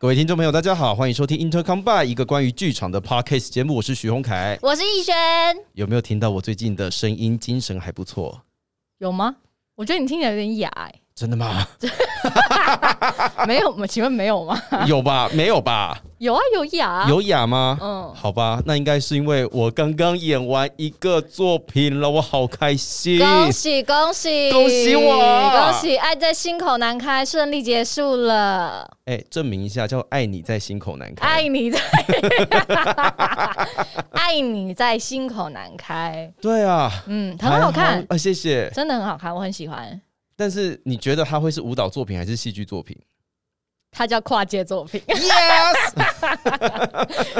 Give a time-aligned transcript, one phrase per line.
[0.00, 4.58] 各位听众朋友，大家好，欢迎收听 Intercom by 一个关于剧场的 podcast 节目，我是徐宏凯。
[4.62, 5.14] 我是逸轩，
[5.74, 7.38] 有没有听到我最近的声音？
[7.38, 8.40] 精神还不错，
[8.96, 9.36] 有吗？
[9.74, 11.66] 我觉得你听起来有点哑、欸，真的吗？
[13.46, 13.86] 没有吗？
[13.86, 14.58] 请问没有吗？
[14.86, 15.28] 有吧？
[15.34, 16.00] 没有吧？
[16.16, 17.76] 有啊，有哑、有哑吗？
[17.78, 23.18] 嗯，好吧，那应该是因为我刚刚演完一个作品了，我好开心。
[23.18, 25.94] 恭喜恭喜恭喜我恭喜！
[25.98, 28.90] 爱在心口难开，顺利结束了。
[29.04, 31.28] 哎，证明一下，叫爱你在心口难开。
[31.28, 31.78] 爱你在，
[34.12, 36.32] 爱你在心口难开。
[36.40, 38.70] 对啊，嗯，很好看，啊，谢谢。
[38.70, 40.00] 真的很好看，我很喜欢。
[40.40, 42.96] 但是你觉得它会是舞蹈作品还是戏剧作品？
[43.92, 45.76] 它叫跨界作品，Yes，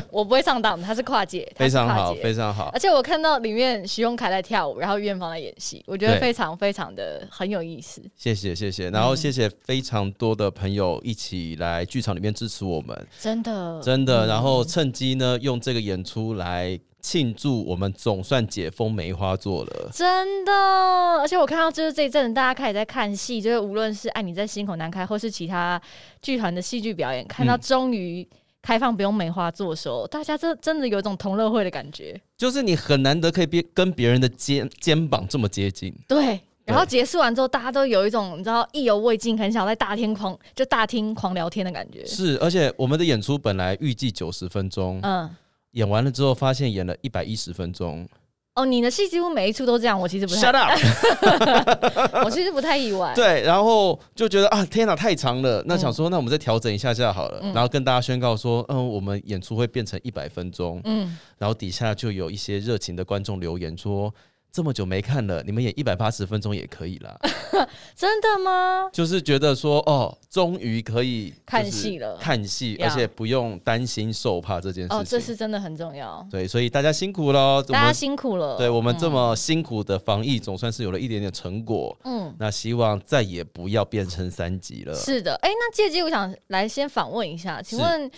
[0.13, 2.79] 我不会上当，它是跨界，它非常好，非常好而。
[2.79, 8.03] 且我看到里面徐永凯在跳舞，然后院方在演戏，我觉得非常非常的很有意思。
[8.17, 14.27] 谢谢谢谢，然后谢谢非常多的朋友一起来剧场里面支持我们，真的，真的。
[14.27, 19.91] 然后趁机呢，用这个演出来庆祝我们总算解封梅花座了。
[19.93, 25.81] 真的，而且我看到就是这一阵子大家开始在看戏，就是无论是《爱你在心口难开》或是其他
[26.23, 28.27] 剧团的戏剧表演，看到嗯终于
[28.63, 32.21] 开放不用梅花座的时候，大家真真的有一种同乐会的感觉。
[32.37, 36.41] 就是你很难得可以别跟别人的肩肩膀这么接近，对。
[36.67, 42.07] 然后结束完之后，大家都有一种你知道意犹未尽，很想在大厅狂就大厅狂聊天的感觉。
[42.07, 42.39] 是。
[42.39, 45.29] 而且我们的演出本来预计九十分钟，嗯，
[45.73, 48.09] 演完了之后发现演了一百一十分钟。
[48.57, 52.23] 哦，你的戏几乎每一出都这样，我其实不太 Shut up！
[52.27, 53.13] 我其实不太意外。
[53.15, 55.63] 对，然后就觉得啊，天哪，太长了。
[55.67, 57.39] 那想说，那我们再调整一下下好了。
[57.43, 60.81] 嗯然后跟大家宣告说，嗯，我们演出会变成一百分钟。
[60.85, 64.13] 嗯，然后底下就有一些热情的观众留言说，
[64.53, 67.17] 这么久没看了，你们演一百八十分钟也可以啦。
[67.95, 68.89] 真的吗？
[68.93, 74.99] 就是觉得说，哦，终于可以看戏了看戏，而且不用担心受怕这件事情。
[74.99, 77.63] 哦，这是真的很重要，对，所以大家辛苦喽。
[77.63, 78.57] 大家辛苦了。
[78.57, 81.97] 对我们这么辛苦的防疫，总算是有了一点点成果。
[82.05, 84.95] 嗯，那希望再也不要变成三级了。
[84.95, 85.35] 是的。
[85.43, 88.11] 哎，那借机我想来先访问一下，请问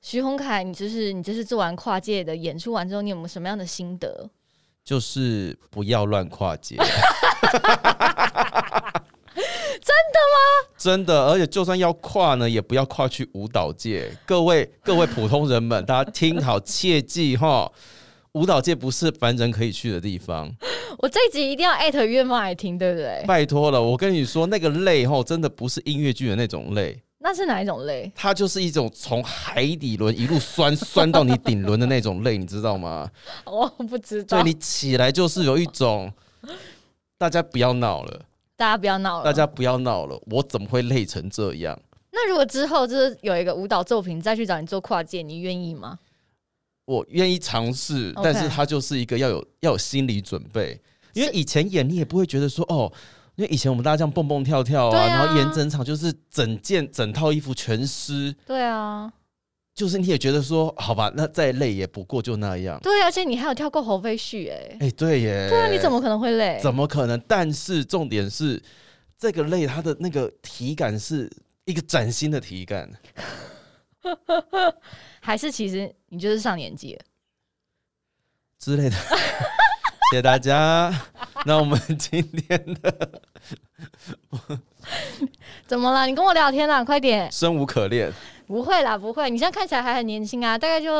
[0.00, 4.28] 徐宏凯，你就是你这是做完跨界的演出完之后，你有没有什么样的心得？
[4.88, 6.76] 就是不要乱跨界。
[6.76, 6.92] 真的
[10.32, 10.38] 吗？
[10.78, 14.10] 真的，而且就算要跨呢，也不要跨去舞蹈界。
[14.24, 17.70] 各位各位普通人们，大家听好，切记哈，
[18.32, 20.50] 舞蹈界不是凡人可以去的地方。
[20.96, 23.22] 我这一集一定要艾特院方来听，对不对？
[23.26, 28.10] 拜托了，我跟你说，那个累哈，真的不是音乐剧的那种累，那是哪一种累？
[28.14, 33.06] 它就是一种从海底轮一路酸酸到你顶轮的那种累，你知道吗？
[33.44, 34.38] 我不知道。
[34.38, 36.10] 对你起来就是有一种，
[37.18, 38.22] 大家不要闹了，
[38.56, 39.24] 大家不要闹了。
[39.24, 41.78] 大家不要闹了，我怎么会累成这样？
[42.10, 45.98] 那如果之后就是有一个舞蹈作品再去找你做跨界，你愿意吗？
[46.86, 50.80] 我愿意尝试，但是它就是一个要有要有心理准备，
[51.12, 52.90] 因为以前演你也不会觉得说哦，
[53.38, 59.12] 因为以前我们大家这样蹦蹦跳跳啊，啊然后演整场就是整件整套衣服全湿，对啊，
[59.72, 62.80] 就是你也觉得说好吧，那再累也不过就那样。
[62.82, 66.58] 对，而且你还有跳过侯飞絮，哎，哎、对耶，对啊，你怎么可能会累？
[66.60, 67.16] 怎么可能？
[67.28, 68.60] 但是重点是
[69.16, 71.30] 这个累，它的那个体感是
[71.64, 72.90] 一个崭新的体感。
[75.20, 77.00] 还是其实你就是上年纪了？
[78.58, 78.96] 之类的。
[80.10, 80.92] 谢谢大家。
[81.44, 83.20] 那我们今天的
[85.66, 86.06] 怎么了？
[86.06, 87.30] 你跟我聊天啦，快点！
[87.30, 88.10] 生无可恋，
[88.46, 90.90] 不会啦，不会，你现在看起来还很年轻啊，大概就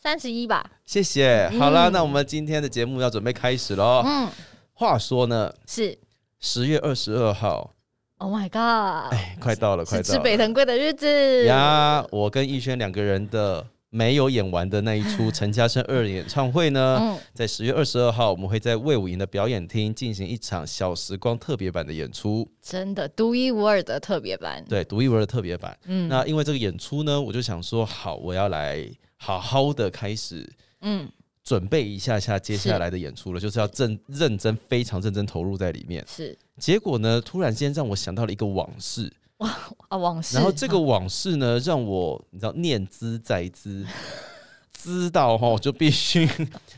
[0.00, 0.64] 三十一吧。
[0.86, 1.48] 谢谢。
[1.58, 4.02] 好啦，嗯那我们今天的节目要准备开始喽。
[4.06, 4.28] 嗯，
[4.74, 5.98] 话说呢，是。
[6.42, 7.74] 十月二十二号
[8.16, 9.12] ，Oh my god！
[9.12, 12.02] 哎，快到了，快到了是北藤贵的日子呀！
[12.10, 24.64] 我跟逸轩两个人的没有演完的那一出 陈嘉生二演唱会呢，嗯，在十月二十二号，我们会在魏武营的表演厅进行一场小时光特别版的演出，真的独一无二的特别版。
[24.68, 25.76] 对，独一无二的特别版。
[25.86, 30.48] 嗯，那因为这个演出呢，我就想说，好，我要来好好的开始
[30.82, 31.10] 嗯，
[31.42, 36.04] 准备一下下接下来的演出了，就是要正认真、非常认真投入在里面。
[36.08, 36.38] 是。
[36.58, 39.10] 结果呢，突然间让我想到了一个往事，
[39.88, 40.36] 啊，往事。
[40.36, 43.84] 然后这个往事呢，让我你知道念兹在兹，
[44.72, 46.28] 知道哈，就必须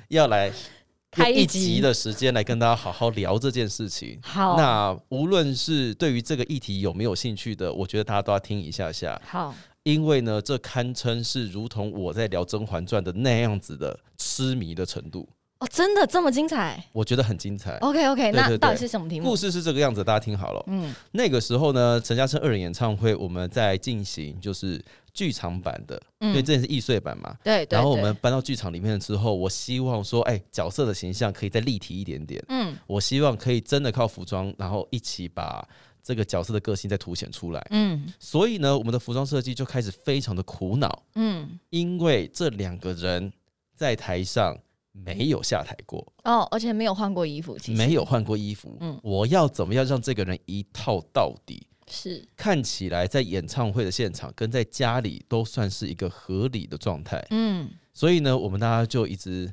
[0.09, 0.53] 要来
[1.11, 4.19] 开一集集的时间来跟大家好好聊这件事情。
[4.23, 15.29] 好，那无论是对于这个议题有没有兴趣的，我觉得大家都要听一下下，好，因为呢，这堪称是如同我在聊《甄嬛传》的那样子的痴迷的程度。
[15.63, 17.77] 哦，真的这么精彩我觉得很精彩。
[17.79, 19.37] ？OK OK，那到底是什么题目故？
[19.37, 20.65] 事是这个样子，大家听好了。
[20.67, 27.37] 嗯那个时候呢，陈嘉生二人演唱会我们在进行就是剧场版的，因为嗯，这是易碎版嘛。
[27.45, 27.77] 对对。
[27.77, 32.45] 然后我对们搬到剧场里面之后，我希望说，哎，角色的形象可以再立体一点点。
[32.49, 35.65] 嗯我希望可以真的靠服装，然后一起把
[36.03, 37.65] 这个角色的个性再凸显出来。
[37.71, 43.33] 嗯所以呢，我们的服装设计就开始非常的苦恼，嗯因为这两个人
[43.77, 44.59] 在台上
[44.93, 48.77] 没有下台过，哦，而且没有换过衣服，其实没有换过衣服。
[48.81, 51.67] 嗯我要怎么样让这个人一套到底？
[51.91, 57.27] 是看起来在演唱会的现场跟在家里都算是一个合理的状态。
[57.31, 59.53] 嗯所以呢，我们大家就一直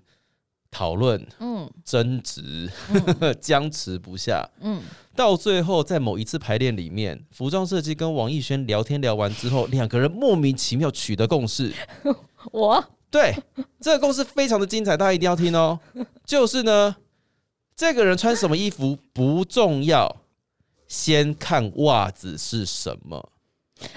[0.71, 2.69] 讨论、嗯争执、
[3.19, 4.47] 嗯 僵持不下。
[4.61, 4.81] 嗯，
[5.15, 11.73] 到最后，在某一次排练里面，服装设计跟王艺轩聊天聊完之后，两个人莫名其妙取得共识。
[12.53, 13.35] 我对，
[13.79, 15.79] 这个故事非常的精彩，大家一定要听哦。
[16.25, 16.95] 就是呢，
[17.75, 20.17] 这个人穿什么衣服不重要，
[20.87, 23.31] 先看袜子是什么。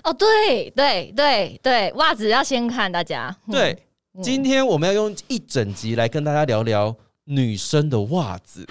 [0.04, 3.36] 哦，对对对对，袜子要先看大家。
[3.48, 6.94] 嗯对，嗯今天我们要用一整集来跟大家聊聊
[7.24, 8.66] 女生的袜子。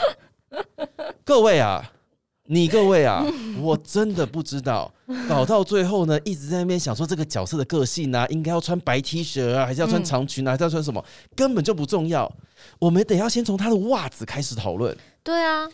[1.23, 1.91] 各位啊，
[2.47, 3.23] 你各位啊，
[3.61, 4.91] 我真的不知道，
[5.29, 11.03] 搞到最后呢，一直在那边想说这个角色的个性啊，应该要穿白 T 恤啊，还是要穿嗯长裙啊，还是要穿什么，
[11.35, 12.29] 根本就不重要。
[12.79, 14.95] 我们得要先从她的袜子开始讨论。
[15.23, 15.67] 对啊，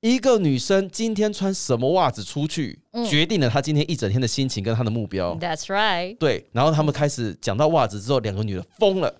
[0.00, 5.36] 一个女生今天穿什么袜子出去，嗯决定了她今天一整天的心情跟她的目标。
[5.36, 6.16] That's right。
[6.16, 9.14] 对，然后他们开始讲到袜子之后，两个女的疯了，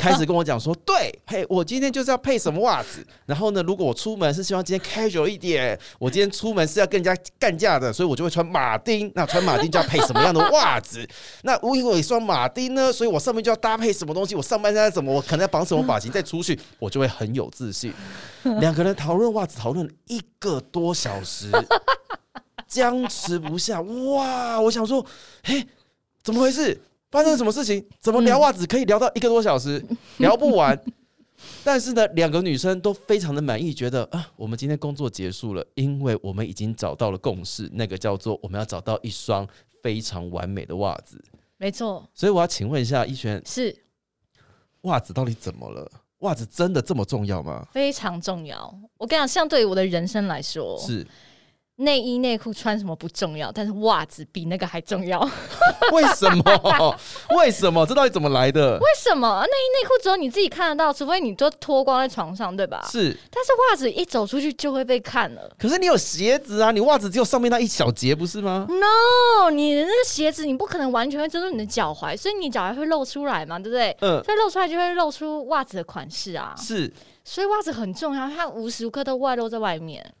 [0.00, 3.04] 开始跟我讲说，对，嘿，我今天就是要配什么袜子。
[3.26, 9.10] 然后呢，如果我出门是希望今天 casual 一点，我今天出门是要跟人家干架的，所以我就会穿马丁。
[9.14, 11.08] 那穿马丁就要配什么样的袜子？
[11.42, 14.34] 那我因为我穿马丁呢，所以我上面就要搭配什么东西？
[14.34, 15.12] 我上半身怎么？
[15.12, 17.92] 我可能要绑什么发型再出去，我就会很有自信。
[18.60, 21.50] 两个人讨论袜子，讨论一个多小时。
[22.66, 24.58] 僵持不下，哇！
[24.58, 25.04] 我想说，
[25.44, 25.66] 嘿，
[26.22, 26.80] 怎么回事？
[27.12, 27.86] 发生了什么事情？
[28.00, 29.84] 怎么聊袜子可以聊到一个多小时，
[30.16, 30.76] 聊不完？
[31.62, 39.46] 但是呢，两个女生都非常的满意，觉得啊，我们今天工作结束了，因为我们已经找到了共识，那个叫做我们要找到一双
[39.82, 41.22] 非常完美的袜子。
[41.58, 43.76] 没错，所以我要请问一下一璇，是
[44.82, 45.90] 袜子到底怎么了？
[46.20, 47.66] 袜子真的这么重要吗？
[47.72, 48.72] 非常重要。
[48.96, 51.04] 我跟你讲，像对于我的人生来说，是
[51.82, 55.20] 内衣内裤穿什么不重要，但是袜子比那个还重要。
[55.92, 56.96] 为 为什么？
[57.36, 57.86] 为什么？
[57.86, 58.78] 这到底怎么来的？
[58.78, 59.42] 为什么？
[59.42, 62.86] 内衣内裤只有你自己看得到，除非你都脱光在床上，对吧？
[62.90, 65.50] 是，但是袜子一走出去就会被看了。
[65.58, 73.96] 可是你有鞋子啊，你袜子只有上面那一小节，不是吗？No，你的那个鞋子你不可能完全会遮住你的脚踝，所以你脚踝会露出来嘛，对不对？
[74.00, 76.92] 嗯，所以露出来就会露出袜子的款式啊，是。
[77.24, 80.12] 所以袜子很重要，它无时无刻都外露在外面。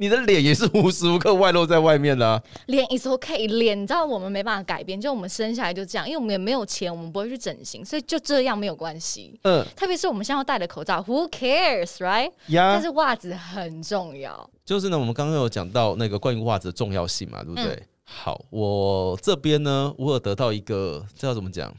[0.00, 9.38] 你的脸也是无时无刻外露在外面的、啊，脸 is OK，脸你知道我们没办法改变，就我们生下来就这样，因为我们也没有钱，我们不会去整形，所以就这样没有关系。
[9.42, 12.32] 嗯特别是我们现在要戴的口罩，Who cares，right？
[12.50, 14.50] 但是，袜子很重要。
[14.64, 17.66] 就是呢，我们刚刚有讲到那个关于袜子的重要性嘛，对不对？
[17.66, 21.72] 嗯好，我这边呢，我有得到一个这要怎么讲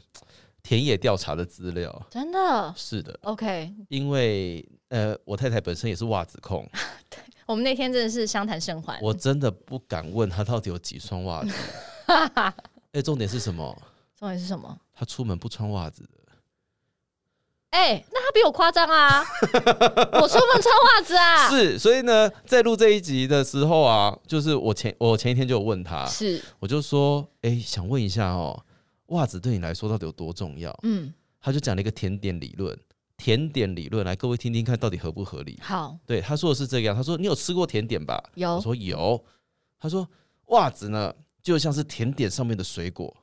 [0.62, 6.68] 田野调查的资料，真的是的，OK，因为呃，我太太本身也是袜子控，
[7.46, 8.98] 我们那天真的是相谈甚欢。
[9.00, 11.54] 我真的不敢问她到底有几双袜子。
[12.92, 13.74] 哎、重点是什么？
[14.18, 14.78] 重点是什么？
[14.92, 16.08] 她出门不穿袜子的。
[17.70, 19.24] 哎、那他比我夸张啊！
[20.20, 21.48] 我出门穿袜子啊！
[21.48, 28.62] 是，所以呢，在录这一集的时候啊，就是我前我前一天就有问她，是，我就说，哎、想问一下哦，
[29.06, 30.78] 袜子对你来说到底有多重要？
[30.82, 32.78] 嗯，他就讲了一个甜点理论，
[33.22, 35.56] 甜点理论来各位听听看到底合不合理？
[35.62, 38.20] 好，对，他说的是这个样，他说你有吃过甜点吧？
[38.34, 39.24] 有我说有，
[39.78, 40.04] 他说
[40.46, 43.16] 袜子呢就像是甜点上面的水果，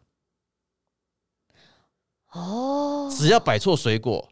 [2.31, 4.25] 哦，只要摆错水果，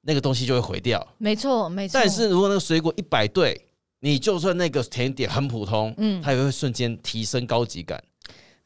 [0.00, 1.06] 那个东西就会毁掉。
[1.18, 2.00] 没错，没错。
[2.00, 3.68] 但是如果那个水果一摆对，
[4.00, 8.02] 你就算那个甜点很普通，嗯它也会瞬间提升高级感。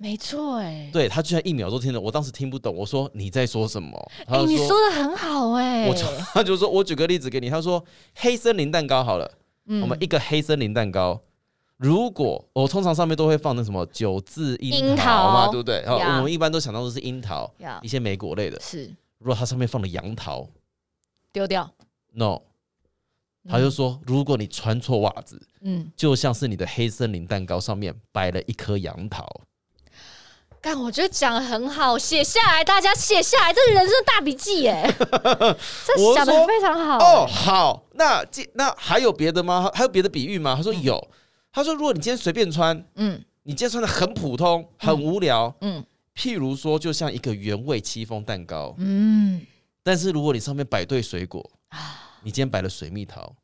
[0.01, 4.11] 没错，哎，对他居然一秒都听懂，我当时听不懂，我说你在说什么？
[4.27, 9.29] 他你说的很好，哎，我就 他就说，我举个例子给你，他说黑森林蛋糕好了，
[9.67, 9.83] 嗯。
[9.83, 11.21] 我们一个黑森林蛋糕，
[11.79, 15.51] 如果我通常上面都会放那什么九字樱樱桃嘛，桃。
[15.53, 15.85] 对不对？
[15.85, 17.53] 好，呀我们一般都想到的是樱桃，
[17.83, 18.61] 一些莓果类的。
[18.61, 18.95] 是。
[19.19, 20.49] 如果它上面放了杨桃
[21.33, 21.69] 丢掉
[22.13, 22.41] ，，no，
[23.49, 29.29] 他就说，如果你穿错袜子，嗯，就像是你的黑森林蛋糕上面摆了一颗杨桃。
[30.61, 34.85] 干，我觉得讲的很好，写下来，大家写下来，这是人生大笔记耶，
[35.87, 36.99] 这我讲的说非常好。
[36.99, 39.71] 哦，好，那这那还有别的吗？
[39.75, 40.55] 还有别的比喻吗？
[40.57, 41.09] 他说有。
[41.51, 43.25] 他说，如果你今天随便穿，嗯。
[43.45, 45.83] 你今天穿的很普通、很无聊，嗯。
[46.15, 49.41] 譬如说，就像一个原味戚风蛋糕，嗯，
[49.83, 52.19] 但是如果你上面摆对水果，啊。
[52.23, 53.35] 你今天摆了水蜜桃，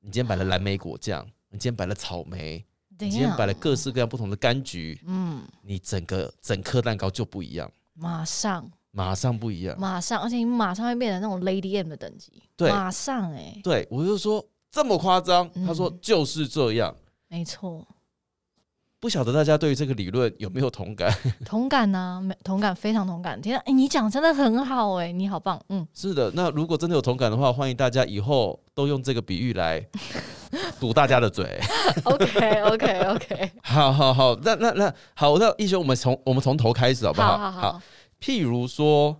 [0.00, 2.64] 你今天摆了蓝莓果酱，你今天摆了草莓，
[3.06, 8.70] 你今天摆，了各式各样不同的柑橘，嗯，你整个整颗蛋糕就不一样，马上。
[8.92, 9.78] 马上不一样。
[9.78, 12.68] 马上，而且你马上会变成那种 Lady M 的等级，对。
[12.70, 15.64] 马上哎、对我就说这么夸张，嗯。
[15.64, 16.92] 他说就是这样。
[17.28, 17.86] 没错，
[19.00, 21.10] 不晓得大家对于这个理论有没有同感？
[21.46, 23.40] 同感呐、没同感，非常同感。
[23.40, 29.82] 天啊，哎、你讲真的很好哎、你好棒，嗯，是的，那如果真的有同感的话，欢迎大家以后都用这个比喻来
[30.78, 31.58] 堵大家的嘴。
[32.04, 37.38] OK OK OK，好好好，那那那好，那一雄，我们从我们从头开始好不好？
[37.38, 37.82] 好好好，
[38.20, 39.18] 譬如说，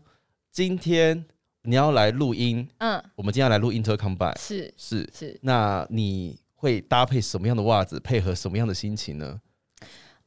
[0.52, 1.24] 今天
[1.62, 9.40] 你要来录音，嗯，我们今天要来录 Intercombine，是是，是，那你会搭配什么样的袜子，配合什么样的心情呢？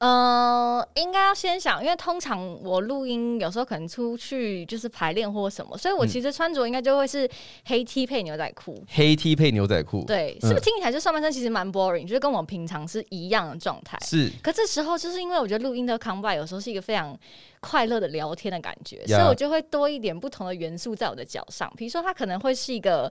[0.03, 7.29] 呃，应该要先想，因为通常我录音有时候可能出去就是排练或什么，所以我嗯其实穿着应该就会是
[7.67, 8.83] 黑 T 配牛仔裤。
[8.89, 13.97] 黑 T 配牛仔裤，对，嗯是不是听起来就上半身其实蛮 boring，就是跟我平常是一样的状态？
[14.05, 17.17] 是可这时候就是因为我觉得录音的 combine 有时候是一个非常
[17.61, 23.09] 快乐的聊天的感觉，所以我就会多一点不同的元素在我的脚上，比如说它可能会是一个。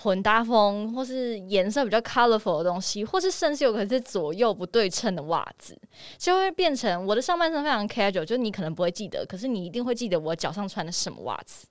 [0.00, 5.76] 混搭风，或是颜色比较 colorful 的东西，或是甚至有可能是左右不对称的袜子，
[6.16, 11.66] 就会变成我的上半身非常 casual，就是你可能不会记得，可是你一定会记得我脚上穿的什么袜子，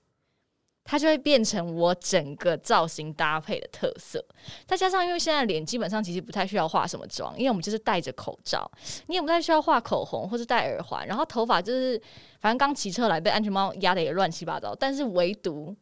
[0.83, 4.21] 它就会变成我整个造型搭配的特色。
[4.65, 8.69] 再加上因为现在脸基本上其实不太需要化什么妆，因为我们就是戴着口罩，
[9.05, 11.97] 你也不太需要画口红或是戴耳环，然后头发就是
[12.41, 15.73] 反正刚骑车来被安全帽压的也乱七八糟，但是唯独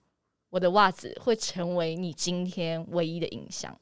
[0.56, 3.78] 我的袜子会成为你今天唯一的印象。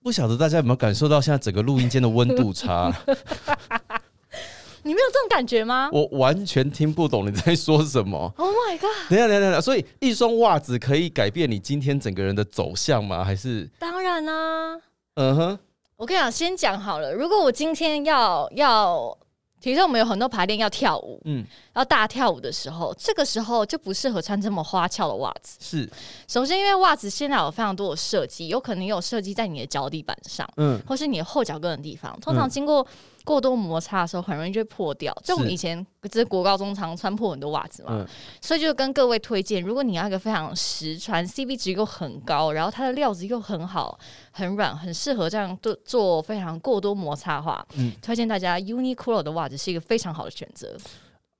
[0.00, 2.88] 不晓得大家有没有感受到现在整个录音间的温度差？
[4.84, 8.32] 你没有这种感觉吗 我完全听不懂你在说什么。
[8.36, 9.10] ？Oh my god！
[9.10, 13.24] 等一下，等一下，等所以一双袜子可以改变你今天整个人的走向吗？
[13.26, 14.80] 还是当然啦、
[15.14, 15.58] 嗯哼，
[15.96, 17.12] 我跟你讲，先讲好了。
[17.12, 19.18] 如果我今天要要，
[19.60, 25.58] 比如说我们有很多排练要跳舞，嗯，要大跳舞的时候，这个时候就不适合穿这么花俏的袜子。
[25.60, 25.88] 是，
[26.26, 32.18] 首先，因为袜子现在有非常多的设计，有可能有设计在你的脚底板上，嗯，或是你的后脚跟的地方。
[32.20, 32.86] 通常嗯经过
[33.24, 35.14] 过多摩擦的时候，很容易就会破掉。
[35.24, 38.06] 就我们以前就是国高中常穿破很多袜子嘛，嗯。
[38.40, 43.98] 所以就跟各位推荐，如果你要一个非常实穿，CP 值又很高，然后它的料子又很好、
[44.30, 47.92] 很软，很适合这样做做非常过多摩擦的话，嗯。
[48.02, 50.76] 推荐大家 Uniqlo 的袜子是一个非常好的选择。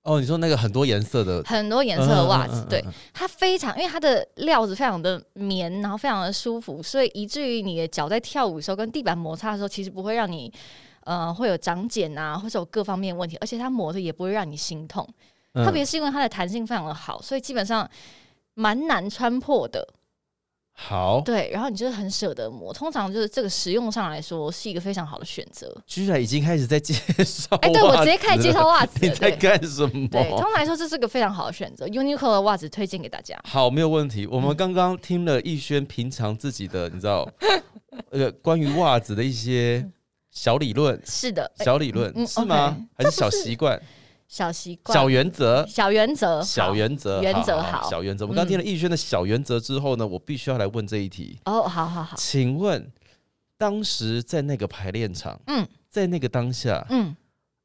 [0.03, 1.43] 哦，你说那个很多颜色的？
[1.45, 10.51] 很多颜色的袜子，对嗯嗯嗯嗯它非常，因为它的料子非常的棉，然后非常的舒服，所以以至于你的脚在跳舞的时候跟地板摩擦的时候，其实不会让你
[11.11, 15.07] 呃会有长茧啊，或者有各方面问题，而且它磨的也不会让你心痛。
[15.55, 17.89] 嗯特别是因为它的弹性非常的好，所以基本上
[18.55, 19.85] 蛮难穿破的。
[20.73, 25.77] 好，对，然后你就是很舍得磨，通常就是这个实用上来说是一个非常好的选择。
[25.87, 28.67] 居然已经开始在介绍，哎、对我直接开始介绍。
[28.67, 30.09] 袜子你，在对干什么？
[30.09, 33.39] 对，通常来说这是个非常好的选择，Uniqlo 的袜子推荐给大家。
[33.45, 34.27] 好，没有问题。
[34.27, 37.29] 我嗯们刚刚听了逸轩平常自己的，你知道，
[38.11, 39.87] 呃，关于袜子的一些
[40.31, 42.13] 小理论、是的，哎小理论。
[42.15, 42.77] 嗯是吗？
[42.97, 43.81] 还是小习惯、
[44.29, 45.67] 小习惯、小原则？
[45.67, 48.25] 小原则、小原则，原则好好小原则。
[48.25, 52.91] 我们刚听了逸轩的小原则之后呢，我必须要来问这一题，哦，好好好，请问
[53.59, 55.67] 当时在那个排练场，嗯。
[55.91, 57.17] 在那个当下，嗯，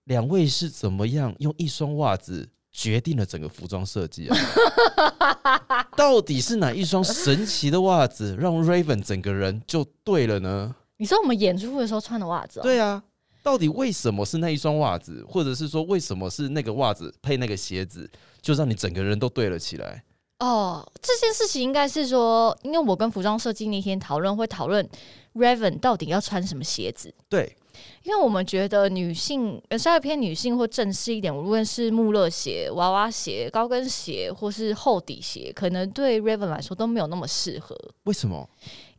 [0.05, 5.85] 两位是怎么样用一双袜子决定了整个服装设计啊？
[5.95, 10.75] 到底是哪一双神奇的袜子让 Raven 整个人就对了呢？
[10.97, 13.03] 你说我们演出的时候穿的袜子、哦，，对啊，
[13.43, 18.09] 到底为什么是那一双袜子，或者是说为什么是那个袜子配那个鞋子，
[18.41, 20.03] 就让你整个人都对了起来？
[20.39, 24.87] 哦，这件事情应该是说，因为我跟服装设计那天讨论，会讨论
[25.33, 27.13] Raven 到底要穿什么鞋子。
[27.29, 27.55] 对，
[28.03, 37.73] 因为我们觉得女性呃稍微偏女性或正式一点，无论是穆勒鞋、娃娃鞋、高跟鞋或是厚底鞋，可能对 Raven 来说都没有那么适合。
[38.03, 38.49] 为什么？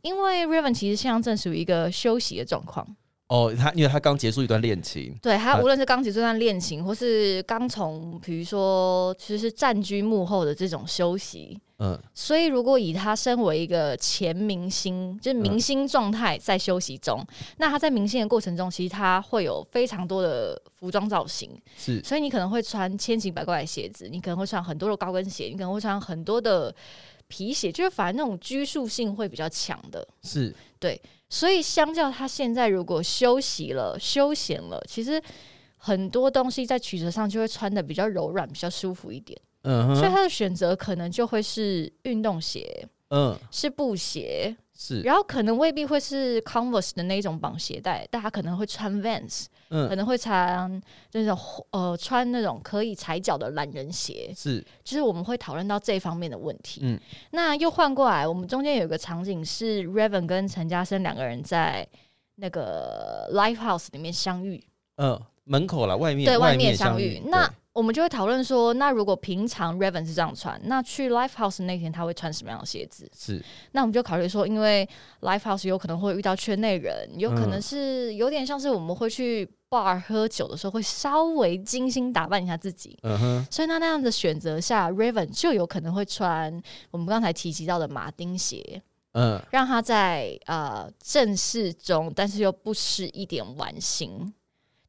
[0.07, 2.87] 因为 Raven 其实现在正属于一个休息的状况，
[3.27, 11.99] 哦，他因为他刚结束一段恋情，对他啊无论是刚结束一段恋情，或是刚从比如说其实是占据幕后的这种休息，嗯。
[12.13, 17.21] 所以如果以他身为一个前明星，就是明星状态在休息中，
[17.57, 22.01] 那他在明星的过程中，其实他会有非常多的服装造型，是。
[22.01, 26.73] 所以你可能会穿千奇百怪的鞋子，你可能会穿很多的高跟鞋，你可能会穿很多的
[27.27, 30.07] 皮鞋，就是反正那种拘束性会比较强的。
[30.23, 35.21] 是对，所以相较他现在如果休息了、休闲了，其实
[35.75, 39.39] 很多东西在曲折上就会穿的比较柔软、比较舒服一点。
[39.63, 50.81] 嗯哼，所以他的选择可能就会是运动鞋，嗯是布鞋，是，然后可能未必会是 Converse 的那种绑鞋带，但他可能会穿 Vans，可嗯能会穿
[51.11, 51.37] 那种
[51.71, 56.81] 呃穿那种可以踩脚的懒人鞋，是，就是我们会讨论到这方面的问题。
[56.83, 56.99] 嗯。
[57.31, 61.87] 那又换过来，我们中间有一个场景是 Raven 跟陈嘉生两个人在
[62.35, 64.63] 那个 Live House 里面相遇，
[64.97, 73.09] 嗯门口了，外面对外面面相遇，那我们就会讨论说，那如果平常 Raven 是这样穿，那去 Live House 那天他会穿什么样的鞋子？
[73.15, 74.87] 是，那我们就考虑说，因为
[75.21, 77.61] Live House 有可能会遇到圈内人，有可能嗯。
[77.61, 82.97] 是有点像是我们会去 bar 喝酒的时候，会稍微精心打扮一下自己。
[83.03, 88.81] 嗯哼，所以那那样的选择下，Raven 就有可能会穿我们刚才提及到的马丁鞋，
[89.13, 94.33] 嗯让他在呃正式中，但是又不失一点玩心。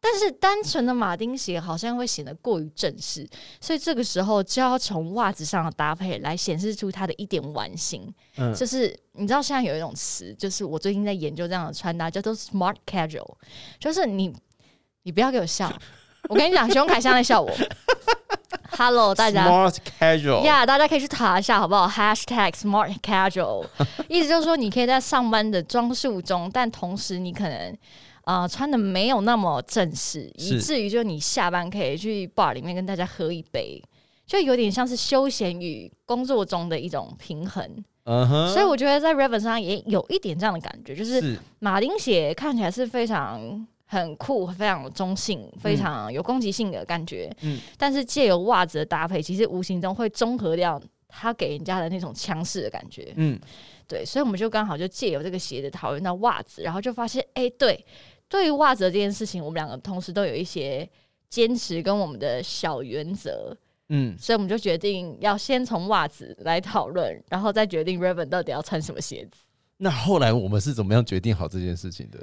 [0.00, 3.28] 但是单纯的马丁鞋好像会显得过于正式，
[3.60, 8.08] 所以这个时候就要从袜子上的搭配来显示出他的一点玩心。
[8.36, 13.28] 嗯，就是你知道现在有一种词，就是我最近在研究这样的穿搭，叫做 smart casual，
[13.80, 14.32] 就是你
[15.02, 15.72] 你不要给我笑，
[16.28, 17.50] 我跟你讲，熊凯香在笑我。
[18.76, 19.46] Hello，大家。
[19.48, 23.66] smart casual，呀大家可以去查一下好不好？Hashtag Smart Casual，
[24.08, 27.76] 意思就是说，你可以在上班的装束中，但同时你可能
[28.24, 33.82] 呃穿的没有那么正式，以至于就你下班可以去 bar 里面跟大家喝一杯，
[34.26, 37.84] 就有点像是休闲与工作中的一种平衡。
[38.04, 47.34] 嗯哼，所以我觉得在 Raven 上也有一点这样的感觉，就是是马丁鞋看起来是非常很酷、非常中性、非常有攻击性的感觉。
[47.40, 53.12] 嗯但是借由袜子的搭配，其实无形中会综合掉他给人家的那种强势的感觉。
[53.16, 53.40] 嗯
[53.86, 57.82] 对，所以我们就刚好就借由这个鞋子讨论到袜子，然后就发现，哎、对，
[58.28, 60.86] 对于袜子的这件事情，我们两个同时都有一些
[61.30, 63.56] 坚持跟我们的小原则。
[63.88, 69.40] 嗯，所以我们就决定要先从袜子来讨论，然后再决定 Raven 到底要穿什么鞋子。
[69.78, 72.18] 那后来我们是怎么样决定好这件事情的？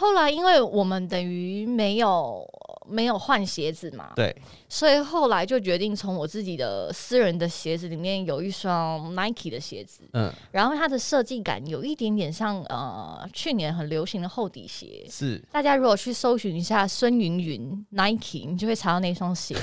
[0.00, 2.42] 后来，因为我们等于没有
[2.88, 4.34] 没有换鞋子嘛，对，
[4.68, 15.06] 所以后来就决定从我自己的私人的鞋子里面有一双 Nike 的鞋子，嗯，然后它的设计感有一点点像呃去年很流行的厚底鞋。
[15.08, 19.54] 是大家如果去搜寻一下孙云云 Nike，你就会查到那双鞋，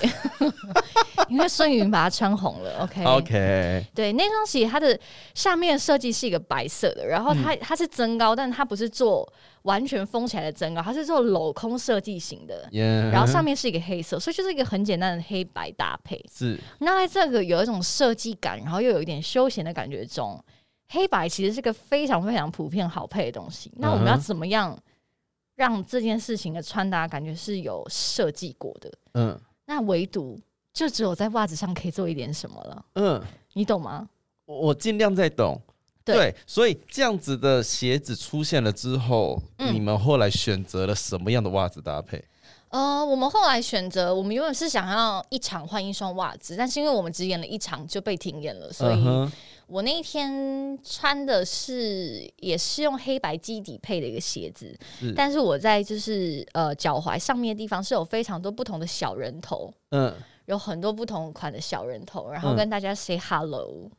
[1.28, 2.84] 因为孙云把它穿红了。
[2.84, 4.98] OK，, OK，对，那双鞋它的
[5.34, 9.28] 下面的设计是一个白色的，然后它、它是增高，但它不是做
[9.68, 12.68] 完全封起来的增高，它是做镂空设计型的。
[12.72, 16.18] 耶，然后上面是一个黑色，所以就是一个很简单的黑白搭配。
[16.34, 20.42] 是那在这个有一种设计感，然后又有一点休闲的感觉中，
[20.88, 23.70] 黑白其实是个非常非常普遍好配的东西。
[23.76, 24.78] 那我们要怎么样
[25.56, 28.92] 让这件事情的穿搭感觉是有设计过的？
[29.14, 30.40] 嗯那唯独
[30.72, 33.22] 就只有在袜子上可以做一点什么了，嗯，
[33.54, 34.08] 你懂吗？
[34.46, 35.62] 我我尽量在懂。
[36.14, 36.32] 对。
[36.32, 39.74] 对，所以这样子的鞋子出现了之后，嗯。
[39.74, 42.24] 你们后来选择了什么样的袜子搭配？
[42.70, 49.06] 呃，我们后来选择，我们原本是想要一场换一双袜子，但是因为我们只演了一场就被停演了，所以
[49.68, 54.78] 我那一天穿的是也是用黑白基底配的一个鞋子。
[55.00, 60.14] 是，但是我在就是呃脚踝上面的地方是有非常多不同的小人头，嗯，
[60.46, 62.56] 有很多不同款的小人头，然后嗯。
[62.58, 63.90] 跟大家 say hello。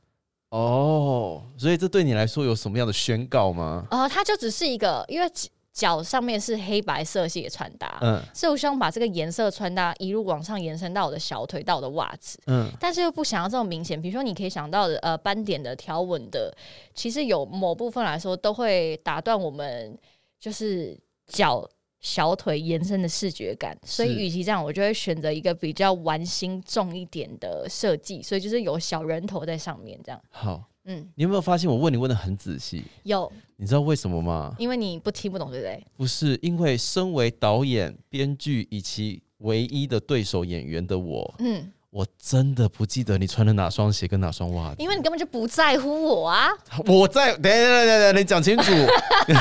[0.51, 3.87] 哦，所以这对你来说有什么样的宣告吗？
[3.91, 12.37] 呃，它就只是一个，因为脚脚上面是黑白色系的穿搭，嗯所以我希望把这个颜色穿搭一路往上延伸到我的小腿到我的袜子。
[12.49, 14.01] 嗯但是又不想要这么明显。
[14.01, 16.53] 比如说，你可以想到的，呃，斑点的、条纹的，
[16.95, 19.97] 其实有某部分来说都会打断我们
[20.41, 21.65] 就是脚、
[22.01, 23.77] 小腿延伸的视觉感。
[23.85, 30.21] 所以，与其这样，我就会选择一个比较玩心重一点的设计，所以就是有小人头在上面，这样。
[30.31, 32.85] 好，嗯，你有没有发现我问你问的很仔细？
[33.03, 34.55] 有，你知道为什么吗？
[34.59, 35.85] 因为你不听不懂，对不对？
[35.97, 44.77] 不是因为身为导演、编剧以及唯一的对手演员的我，嗯，我真的不记得你穿了哪双鞋跟哪双袜子。
[44.79, 46.51] 因为你根本就不在乎我啊，
[46.87, 48.71] 我在，等等下等下，你讲清楚，
[49.27, 49.35] 你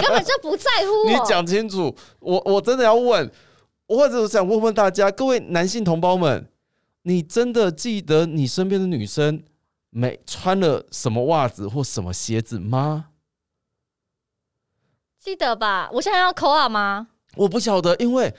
[0.00, 1.10] 根本就不在乎我。
[1.10, 1.94] 你讲清楚。
[2.20, 3.30] 我我真的要问，
[3.88, 6.48] 或者我想问问大家，各位男性同胞们，
[7.02, 9.42] 你真的记得你身边的女生
[9.90, 13.06] 没穿了什么袜子或什么鞋子吗？
[15.18, 15.90] 记得吧？
[15.92, 17.08] 我现在要扣啊吗？
[17.34, 18.32] 我不晓得，因为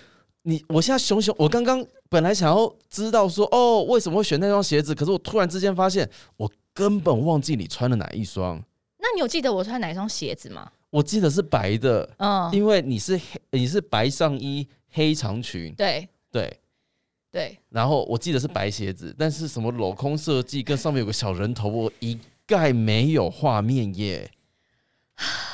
[0.43, 8.61] 你我现在熊熊，我刚刚本来想要知道说，哦，为什么会选那双鞋子，可是我突然之间发现，我根本忘记你穿了哪一双。
[8.97, 10.69] 那你有记得我穿哪一双鞋子吗？
[10.89, 16.59] 我记得是白的，嗯，因为你是黑，你是白上衣黑长裙，对对。
[17.31, 24.29] 对，然后我记得是白鞋子，但是什么镂空设计跟上面有个小人头，我一概没有画面耶。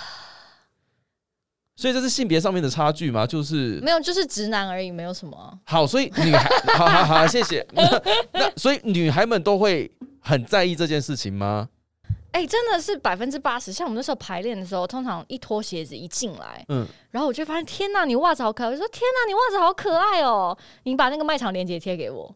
[1.77, 3.25] 所以这是性别上面的差距吗？
[3.25, 5.53] 就是没有，就是直男而已，没有什么啊。
[5.63, 7.65] 好，所以女孩， 好好好，谢谢。
[7.71, 8.01] 那
[8.33, 11.69] 那所以女孩们都会很在意这件事情吗？
[12.31, 13.71] 哎、真的是百分之八十。
[13.71, 18.67] 像我们那时候排练的时候，通常一脱鞋子一进来，嗯，然后我就发现，天呐，你袜子好可爱！
[18.67, 20.55] 我就说，天呐，你袜子好可爱哦！
[20.83, 22.35] 你把那个卖场链接贴给我。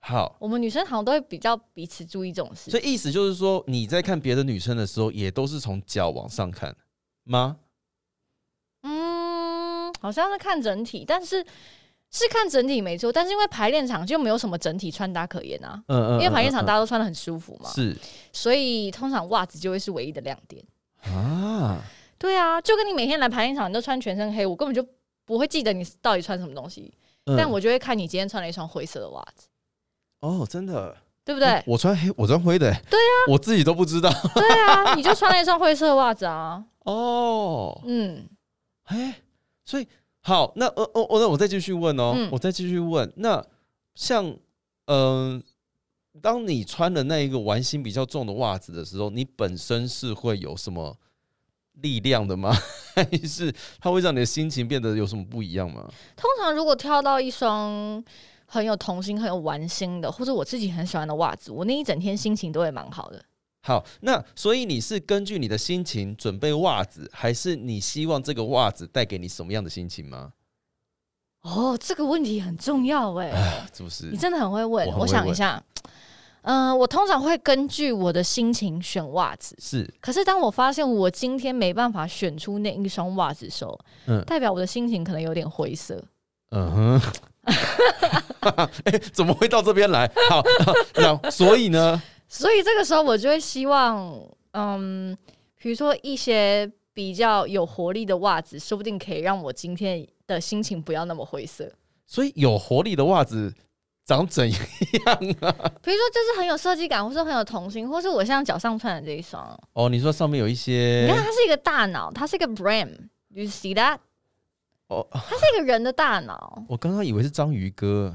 [0.00, 2.80] 好，我们女生好像都会比较彼此注意这种事所。
[2.80, 6.74] 以意思就是说，你在看别的女生的时候，也都是从脚往上看
[7.24, 7.56] 吗？
[9.98, 11.44] 嗯，好像是看整体，但是
[12.10, 13.12] 是看整体没错。
[13.12, 17.96] 但是因为排练场就没有什么整体穿搭可言啊，嗯嗯，因为排练场嗯大家都穿的很舒服嘛，是
[18.32, 20.64] 所以通常袜子就会是唯一的亮点。
[21.02, 21.80] 啊，
[22.18, 24.84] 对啊，就跟你每天来排练场你都穿全身黑，我根本就
[25.24, 26.92] 不会记得你到底穿什么东西，
[27.26, 27.36] 嗯。
[27.36, 29.46] 但我就会看你今天穿了一双灰色的袜子，
[30.20, 31.62] 哦，真的，对不对？
[31.66, 34.10] 我穿黑，我穿灰的，对啊，我自己都不知道。
[34.34, 37.80] 对啊，你就穿了一双灰色的袜子啊， 哦。
[37.84, 38.26] 嗯，
[38.84, 39.14] 哎，
[39.68, 39.86] 所以
[40.22, 43.44] 好，那呃哦哦，那我再继续问哦，嗯我再继续问，那
[43.94, 44.34] 像
[44.86, 45.42] 嗯、
[46.22, 50.96] 当你穿了那一个玩心比较重的袜子的时候，你本身是会有什么
[51.82, 52.50] 力量的吗？
[52.96, 55.86] 还是它会让你的心情变得有什么不一样吗？
[56.16, 58.02] 通常如果挑到一双
[58.46, 63.22] 很有童心、很有玩心的，或者我自己很喜欢的袜子，我那一整天心情都会蛮好的。
[63.60, 70.32] 好，那所以你是根据你的心情准备袜子，还是你希望这个袜子带给你什么样的心情吗？
[71.42, 74.16] 哦，这个问题很重要哎、啊，是不是你？
[74.16, 74.86] 真的很会问。
[74.98, 75.62] 我想一下，
[76.42, 79.56] 嗯、我通常会根据我的心情选袜子。
[79.60, 86.02] 是，可是当我发现我今天没办法选出那一双袜子的时候，嗯代表我的心情可能有点灰色。
[86.50, 87.12] 嗯哼，
[88.84, 90.10] 哎、怎么会到这边来？
[90.30, 92.00] 好，好那所以呢？
[92.28, 95.16] 所以这个时候我就会希望，嗯，
[95.56, 101.70] 比如说一些比较有活力的袜子，说不定可以让我今天的心情不要那么灰色。
[102.06, 103.52] 所以有活力的袜子
[104.04, 104.58] 长怎样
[105.40, 105.52] 啊？
[105.82, 113.98] 比如说，就是很有设计感，或是很有童心，或是我现在脚上穿的这一双，哦，你说上面有一些你看它是一个大脑，它是一个 brain，you see that？
[114.88, 116.62] 哦，它是一个人的大脑。
[116.68, 118.14] 我刚刚以为是章鱼哥。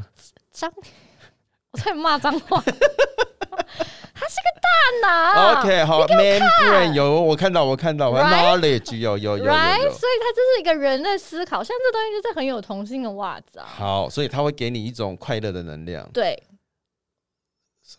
[0.52, 0.72] 章，
[1.72, 2.64] 我差点骂脏话。
[4.24, 4.70] 它是个大
[5.06, 9.82] 脑 OK，好，man brain 有我看到，我看到 Right？knowledge 有有有有 right？
[9.92, 13.66] 所以它就是一个人的思考，像这东西就是很有童心的袜子啊。
[13.68, 16.10] 好，所以它会给你一种快乐的能量。
[16.14, 16.42] 对，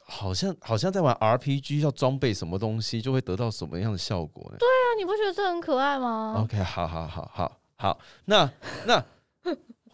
[0.07, 4.57] 好像好像在玩 RPG，要装备什么东西就会得到什么样的效果呢？
[4.61, 4.67] 那
[4.99, 8.51] 你不觉得这很可爱吗？OK，好好好好好，那
[8.87, 9.05] 那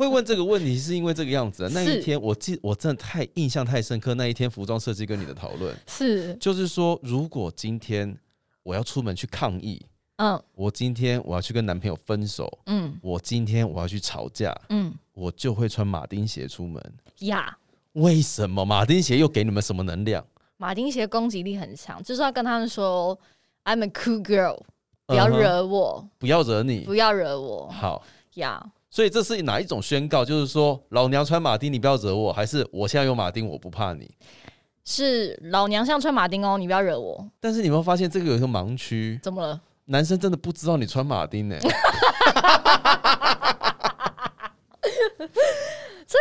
[0.01, 1.71] 会问这个问题是因为这个样子、啊。
[1.75, 8.17] 那一天我记我真的太印象太深刻，那一天服装设计跟你的讨论，是，就是说如果今天
[8.63, 9.85] 我要出门去抗议，
[10.17, 16.83] 嗯我今天我要去跟男朋友分手，嗯我今天我要去吵架，嗯我就会穿马丁鞋出门。
[17.19, 17.59] 呀。
[17.93, 20.25] 为什么马丁鞋又给你们什么能量？
[20.57, 23.19] 马丁鞋攻击力很强，就是要跟他们说
[23.65, 24.61] ，I'm a cool girl，
[25.05, 26.95] 不要惹我，不要惹你不。
[26.95, 28.03] 要惹我好，
[28.37, 28.65] 呀。
[28.91, 30.25] 所以这是哪一种宣告？
[30.25, 34.11] 就是说，老娘穿马丁，你不要惹我，还是我现在有马丁，我不怕你？
[34.85, 37.31] 是老娘像穿马丁哦，你不要惹我。
[37.39, 39.21] 但是你有没有发现这个有一个盲区？
[39.23, 39.61] 怎么了？
[39.87, 41.57] 男生真的不知道你穿马丁呢、
[46.07, 46.19] 这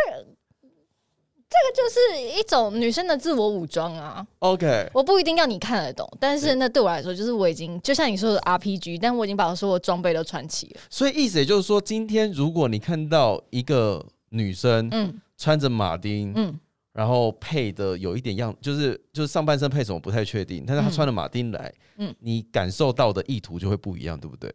[1.50, 10.80] 个就是一种女生的自我武装啊！OK，我不一定要你看得懂，但是那对我来说，就是我已经就像你说的 RPG，但我已经把我所有装备都穿齐了。
[10.88, 16.58] 所以意思也就是说，今天如果你看到一个女生嗯穿着马丁，嗯，
[16.92, 24.54] 然后配的有一点样，就是就是上半身配什么不太确定，但是他嗯穿了马丁来，嗯你感受到的意图就会不一样，对不对？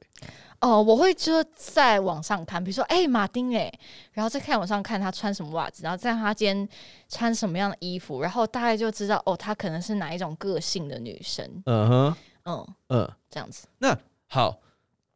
[0.62, 3.72] 哦，我会就在网上看，比如说，哎、马丁哎，
[4.14, 6.70] 然后再看网上看他穿什么袜子，然后再看他今天
[7.10, 12.16] 穿什么样的衣服，然后大概就知道哦，她可能是哪一种个性的女生，嗯哼，
[12.46, 14.58] 嗯，嗯，这样子那好，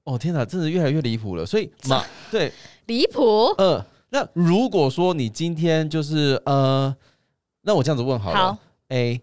[0.03, 1.45] 哦天哪，真的越来越离谱了。
[1.45, 2.51] 所以 马对，
[2.85, 3.45] 离谱。
[3.57, 6.95] 呃，那如果说你今天就是呃，
[7.61, 8.57] 那我这样子问好了好
[8.89, 9.21] ，，A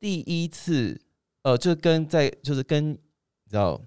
[0.00, 1.00] 第一次
[1.42, 2.98] 呃，就跟在就是跟你
[3.50, 3.80] 知道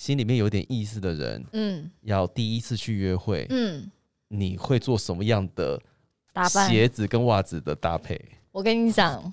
[0.00, 3.86] 心里面有点意思的人，嗯要第一次去约会，嗯，
[4.28, 5.78] 你会做什么样的
[6.32, 6.70] 打扮。
[6.70, 8.18] 鞋子跟袜子的搭配？
[8.50, 9.30] 我跟你讲，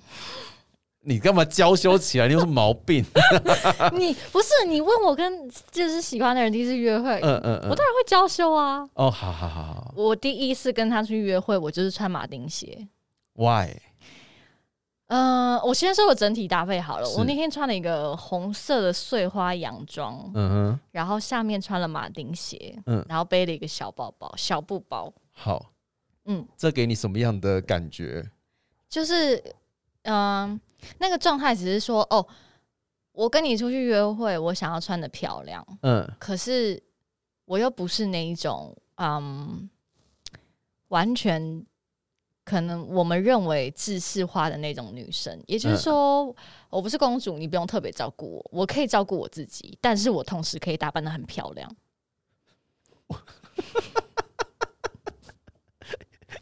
[1.05, 2.27] 你干嘛娇羞起来？
[2.27, 3.01] 你有什么毛病？
[3.95, 7.69] 你不是你问我跟就是喜欢的人第一次约会，嗯嗯嗯。
[7.69, 8.79] 我当然会娇羞啊。
[8.95, 12.85] 哦，好好好好我第一次跟他去约会，我就是穿马丁鞋。
[13.35, 13.69] ，Why？
[15.07, 17.09] 呃，我先说我整体搭配好了。
[17.11, 23.05] 我那天穿了一个红色的碎花洋装，嗯哼，然后下面穿了马丁鞋，嗯。
[23.07, 25.71] 然后背了一个小包包，小布包，好，
[26.25, 28.29] 嗯，这给你什么样的感觉？
[28.89, 29.41] 就是，
[30.03, 30.59] 嗯、
[30.99, 32.25] 那个状态只是说，哦，
[33.13, 36.05] 我跟你出去约会，我想要穿的漂亮，嗯。
[36.19, 36.81] 可是
[37.45, 39.69] 我又不是那一种，嗯，
[40.89, 41.65] 完全
[42.47, 45.37] 可能我们认为制式化的那种女生。
[45.47, 46.33] 也就是说，
[46.69, 51.69] 我不是公主，你不用特别照顾我，我可以照顾我自己，但是我同时可以打扮的很漂亮。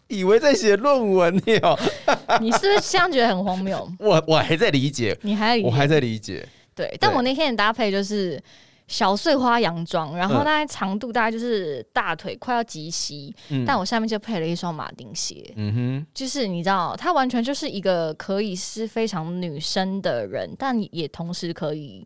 [0.08, 1.76] 以为在写论文呢哦，
[2.40, 3.92] 你是不是这样觉得很荒谬？
[3.98, 6.48] 我我还在理解，你还我还在理解。
[6.76, 8.40] 对，但我那天的搭配就是
[8.88, 15.52] 小碎花洋装，然后嗯大概长度大概就是大腿快要及膝，嗯但我下面就配了一双马丁鞋。
[15.56, 22.06] 嗯就是你知道，她完全就是一个可以是非常女生的人，但也同时可以，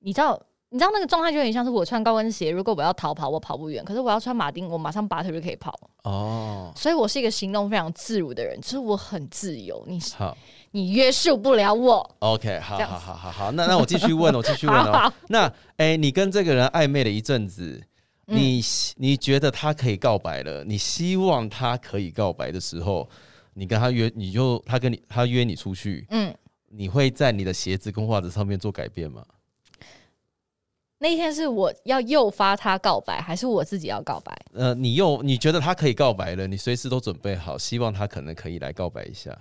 [0.00, 5.78] 你知道，你知道那个状态就有点像是我穿高跟鞋，如果我要逃跑，我跑不远；可是我要穿马丁，我马上拔腿就可以跑。
[6.02, 10.36] 哦，所以我是一个行动非常自如的人，就是我很自由，你好
[10.72, 12.16] 你约束不了我。
[12.20, 14.92] ，OK，好好好好好，那那我继续问， 我继续问哦。
[14.92, 17.82] 好好，那哎、你跟这个人暧昧了一阵子，
[18.26, 23.08] 嗯你希你觉得他可以告白了，你希望他可以告白的时候，
[23.54, 26.32] 你跟他约，你就他跟你他约你出去，嗯，
[26.68, 29.24] 你会在你的鞋子跟袜子上面做改变吗？
[31.02, 34.36] 那一天是我要诱发他告白，还是我自己要告白？
[34.52, 39.36] 呃，你又你觉得他可以告白了，你随时都准备好，希望他可能可以来告白一下，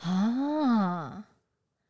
[0.00, 1.24] 啊，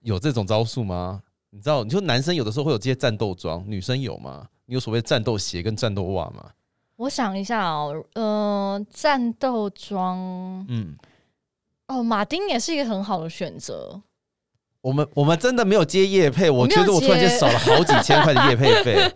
[0.00, 1.22] 有这种招数吗？
[1.50, 4.46] 你知道，你说男生有的时候会有这些战斗装，女生有吗？
[4.66, 6.50] 你有所谓战斗鞋跟战斗袜吗？
[6.96, 10.16] 我想一下哦，呃，战斗装
[10.68, 10.96] 嗯，
[11.88, 14.00] 哦，马丁也是一个很好的选择。
[14.80, 19.12] 我们我们真的没有接叶配，我觉得我突然间少了好几千块的叶配费。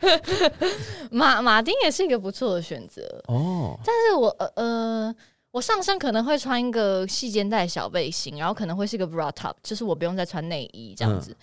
[1.13, 5.15] 马马丁也是一个不错的选择，哦，但是我呃呃，
[5.51, 11.37] 我上身可能会穿一个细肩带小背心，然后可能会是一个 bra top，就是我不用再穿内衣这样子。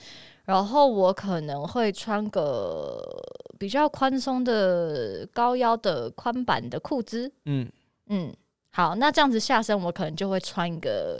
[0.45, 3.01] 然后我可能会穿个
[3.57, 7.67] 比较宽松的高腰的宽版的裤子，嗯，
[8.07, 8.31] 嗯，
[8.69, 11.19] 好，那这样子下身我可能就会穿一个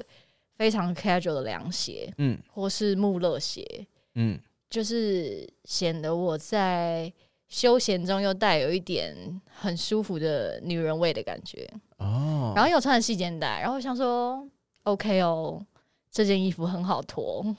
[0.56, 2.38] 非常 casual 的凉鞋，嗯。
[2.54, 3.66] 或是穆勒鞋，
[4.14, 7.12] 嗯，就是显得我在
[7.48, 9.16] 休闲中又带有一点
[9.60, 11.70] 很舒服的女人味的感觉。
[11.98, 14.46] 哦，然后又穿了细肩带，然后我想说
[14.84, 15.62] ，OK 哦，
[16.12, 17.56] 这件衣服很好脱，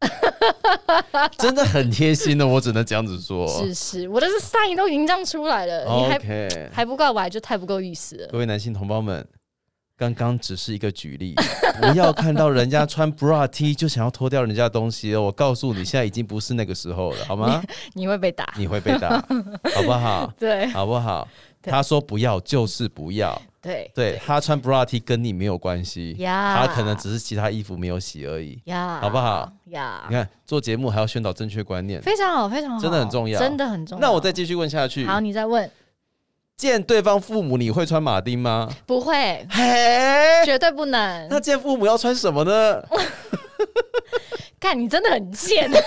[1.38, 3.46] 真的很贴心的，我只能这样子说。
[3.48, 8.26] 是是，我的这 sign 都已经这样出来了，你还还不告白就太不够意思了。
[8.28, 9.26] 各位男性同胞们，
[9.96, 11.34] 刚刚只是一个举例，
[11.80, 15.22] 不要看到人家穿 bra T 就想要脱掉人家的东西哦。
[15.22, 17.62] 我告诉你，现在已经不是那个时候了，好吗？
[17.94, 19.18] 你会被打，你会被打，
[19.74, 20.30] 好不好？
[20.38, 21.26] 对好不好？
[21.62, 28.60] 他说不要就是不要，对对他穿 bra T 跟你没有关系，呀，他可能只是其他衣服没有洗而已。
[28.66, 29.50] 呀，好不好？
[29.70, 34.00] 呀你，看做节目还要宣导正确观念，非常好，非常好，真的很重要真的很重要。
[34.06, 35.68] 那我再继续问下去，好，你再问，
[36.56, 38.68] 见对方父母你会穿马丁吗？
[38.86, 41.28] 不会，嘿，绝对不能。
[41.28, 42.82] 那见父母要穿什么呢？
[44.58, 45.70] 看你真的很贱。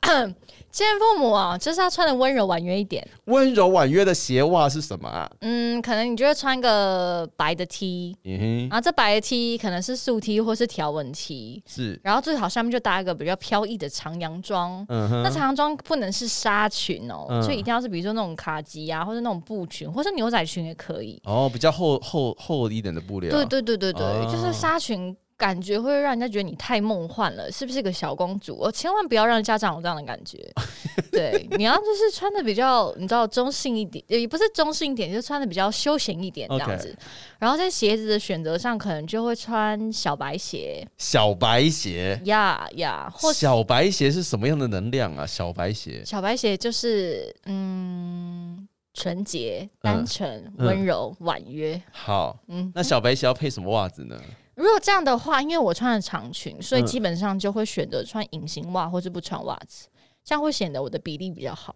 [0.70, 3.06] 见父母啊，就是要穿的温柔婉约一点。
[3.26, 5.30] 温柔婉约的鞋袜是什么啊？
[5.40, 14.84] 嗯，可能你就会穿个白的 T，嗯哼，然后这白的 T 可能是素 T 或是条纹 T，是，然后最好上面就搭一个比较飘逸的长洋装。
[14.88, 21.20] 嗯，那长洋装不能是纱裙哦，嗯所以一定要是比如说那种卡其啊，或者那种布裙，或者牛仔裙也可以。
[21.24, 25.16] 哦，比较厚厚厚一点的布料，对对对对对，哦就是纱裙。
[25.40, 28.54] 感觉会让人家觉得你太梦幻了，是不是个小公主？
[28.54, 30.38] 我千万不要让家长有这样的感觉。
[31.10, 36.94] 对，你要就是穿的比较，你知道中性一点，也不是中性一点，就是穿的比较休闲一点这样子。
[37.38, 45.26] 然后在鞋子的选择上，可能就会穿小白鞋，小白鞋，呀呀，或小白鞋是什么样的能量啊？
[45.26, 51.80] 小白鞋，小白鞋就是嗯，纯洁、单纯、嗯温柔、婉约。
[51.92, 54.20] 好，嗯，那小白鞋要配什么袜子呢？
[54.60, 59.88] 如果这样的话，因为我穿了长裙，所以嗯基本上就会选择穿隐形袜或是不穿袜子，
[60.22, 61.74] 这样会显得我的比例比较好。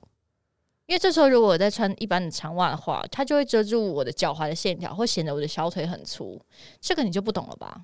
[0.87, 6.39] 因为这时候如果我在穿一般的长袜的话，它就会遮住我的脚踝的线条，会显得我的小腿很粗。
[6.79, 7.81] 这个你就不懂了吧？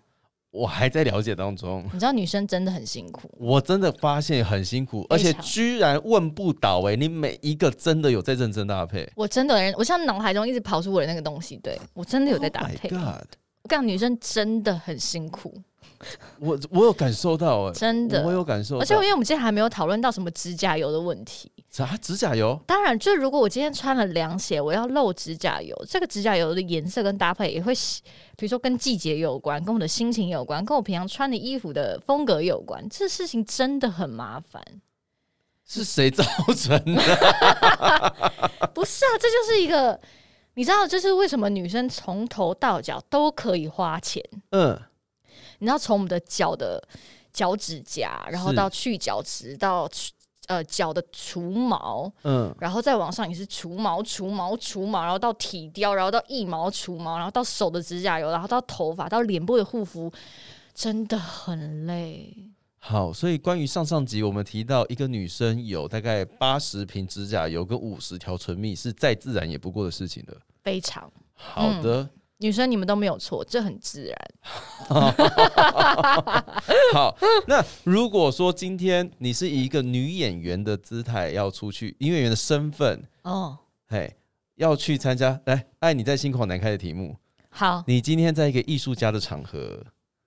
[0.50, 1.82] 我还在了解当中。
[1.94, 12.90] 你知道女生真的很辛苦，我真的发现很辛苦，而且居然问不倒哎、你每一个真的有在认真搭配，我真的人，我像脑海中一直跑出我的那个东西，对我真的有在搭 Oh 配。
[13.70, 15.54] 我跟你讲，女生真的很辛苦，
[16.40, 21.52] 我我有感受到哎、真的我有感受到，而且因为我们今天还没有讨论到什么指甲油的问题。
[21.70, 22.60] 啥指甲油？
[22.66, 27.72] 当然，就如果我今天穿了凉鞋，我要露指甲油，这个指甲油的颜色跟搭配也会，
[28.36, 32.84] 比如说跟季节有关，跟我的心情有关，跟我平常穿的衣服的风格有关。
[32.88, 34.60] 这事情真的很麻烦。
[35.64, 36.24] 是谁造
[36.56, 37.00] 成的？
[38.74, 40.00] 不是啊，这就是一个，
[40.60, 44.22] 你知道，这是为什么女生从头到脚都可以花钱。
[44.50, 44.78] 嗯，
[45.58, 46.86] 你知道，从我们的脚的
[47.32, 49.88] 脚趾甲，然后到去角质，到
[50.48, 60.12] 呃脚的除毛，嗯，然后再往上也是除毛、除毛、除毛，然后到体雕，然后到腋毛除毛，然后到手的指甲油，然后到头发，到脸部的护肤，
[60.74, 62.36] 真的很累。
[62.76, 70.36] 好，所以关于上上集我们提到一个女生有大概八十瓶指甲油跟五十条唇蜜是再自然也不过的事情的。
[70.62, 74.16] 非常好的，女生，你们都没有错，这很自然。
[76.92, 84.16] 好，那如果说今天你是以一个女演员的姿态要出去，女演员的身份，哦，嘿，
[84.56, 87.16] 要去参加，来，爱你在心口难开的题目，
[87.50, 89.84] 好，你今天在一个艺术家的场合，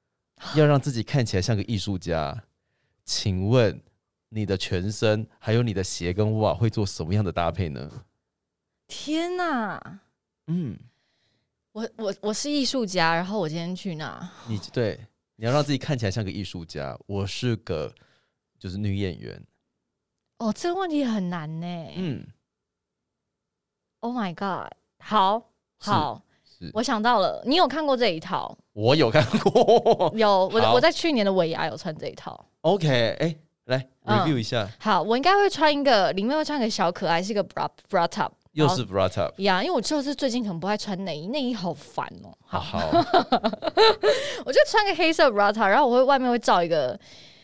[0.55, 2.43] 要让自己看起来像个艺术家，
[3.05, 3.81] 请问
[4.29, 7.89] 你的全身还有你的鞋跟袜会做什么样的搭配呢？
[8.87, 9.99] 天哪！
[10.47, 10.77] 嗯，
[11.71, 14.99] 我我我是艺术家，然后我今天去那，你对，
[15.37, 16.97] 你要让自己看起来像个艺术家。
[17.05, 17.93] 我是个
[18.59, 19.41] 就是女演员，
[20.39, 21.67] 哦，这个问题很难呢。
[21.95, 22.27] 嗯
[24.01, 24.71] ，Oh my god！
[24.99, 26.21] 好好，
[26.73, 28.57] 我想到了，你有看过这一套？
[28.73, 30.13] 我有看过。
[30.15, 32.45] 有，我 我在去年的尾牙有穿这一套。
[32.61, 42.89] OK，哎、来嗯 review 一下，好，我应该会穿一个，里面会穿个小可爱，是一个 bra bra top，又是 top，呀因为我就是最近可能不爱穿内衣，内衣好烦哦、好好，好，
[44.45, 46.97] 我就穿个黑色 top，然后我会外面会罩一个，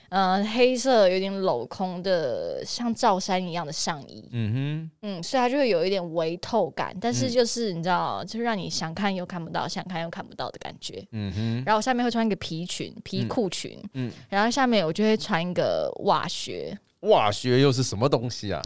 [0.10, 4.91] 呃，黑色有点镂空的像罩衫一样的上衣，嗯哼。
[5.02, 7.32] 嗯，所以它就会有一点微透感，但是嗯。
[7.32, 11.04] 就是你知道，就是让你想看又看不到，想看又看不到的感觉。
[11.12, 18.62] 嗯哼，然后我下面会穿一个皮裙、皮裤裙，嗯，然后下面我就会穿一个袜靴，袜靴又是什么东西啊？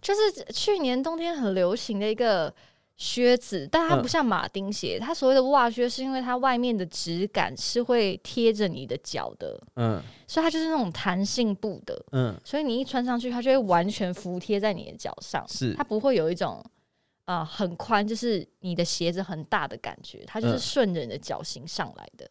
[0.00, 2.52] 就是去年冬天很流行的一个
[2.96, 4.02] 靴子，但它嗯。
[4.02, 10.02] 不像马丁鞋，它所谓的袜靴是因为它外面的质感是会贴着你的脚的，嗯。
[10.26, 15.74] 所以它就是那种弹性布的，嗯，所以你一穿上去，它就会完全服贴在你的脚上，是。
[15.74, 16.64] 它不会有一种。
[17.24, 20.58] 啊、很宽，就是你的鞋子很大的感觉，它就是嗯。
[20.60, 22.30] 顺着你的脚型上来的。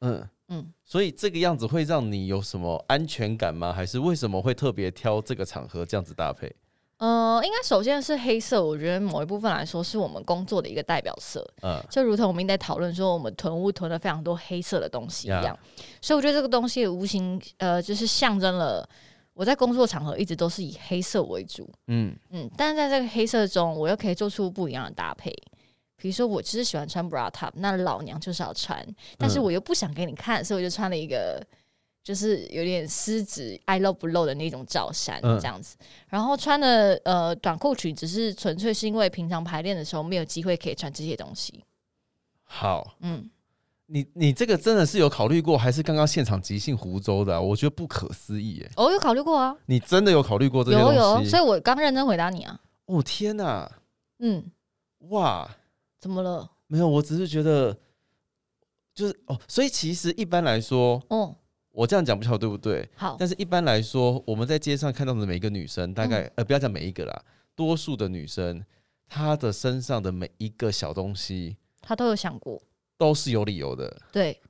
[0.00, 0.28] 嗯。
[0.48, 3.72] 嗯，所以这个样子会让你有什么安全感吗？
[3.72, 6.52] 还是为什么会特别挑这个场合这样子搭配？
[6.98, 11.82] 呃，应该首先是黑色，我觉得某一部分来说是我们工作的一个代表色，嗯。
[11.90, 15.58] 就如同我们一直在讨论说我们囤物囤了非常多黑色的东西一样呀。
[16.00, 18.88] 所以我觉得这个东西无形呃就是象征了
[19.34, 22.16] 我在工作场合一直都是以黑色为主，嗯。
[22.30, 25.34] 嗯，但是在这个黑色中，我又可以做出不一样的搭配。
[25.96, 29.42] 比如说，我其实喜欢穿 bra top，那老娘就是要穿，但是嗯。
[29.42, 31.42] 我又不想给你看，所以我就穿了一个
[32.04, 35.76] 就是有点狮子爱露不露的那种罩衫嗯这样子。
[36.06, 41.64] 然后穿的呃短裤裙，只是纯粹是因为平常排练的时候没有机会可以穿这些东西。
[42.44, 43.28] 好，嗯，
[43.86, 48.70] 你你这个真的是有考虑过，还是刚刚现场即兴湖州的啊、我觉得不可思议耶！
[48.76, 52.60] 我、有考虑过啊，你真的有考虑过这些东有有，所以我刚认真回答你啊。
[52.84, 53.68] 哦天哪，
[54.18, 54.44] 嗯，
[55.08, 55.50] 哇，
[55.98, 56.50] 怎么了？
[56.66, 57.76] 没有，我只是觉得
[58.94, 61.34] 就是哦，所以其实一般来说，哦，
[61.74, 62.88] 我这样讲不晓得对不对？
[62.94, 66.32] 好，但是一般来说，我们在街上看到的每一个女生，大概、嗯。
[66.36, 67.24] 呃不要讲每一个啦，
[67.56, 68.64] 多数的女生，
[69.08, 72.62] 她的身上的每一个小东西她都有想过，
[72.96, 74.40] 都是有理由的，对，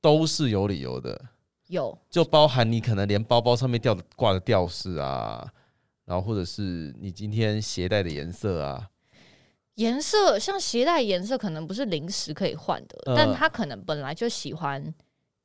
[0.00, 1.26] 都是有理由的。
[1.66, 5.46] 有，就包含你可能连包包上面吊的挂的吊饰啊，
[6.06, 8.88] 然后或者是你今天鞋带的颜色啊，
[9.74, 13.14] 颜色像鞋带颜色可能不是临时可以换的，嗯。
[13.14, 14.94] 但他可能本来就喜欢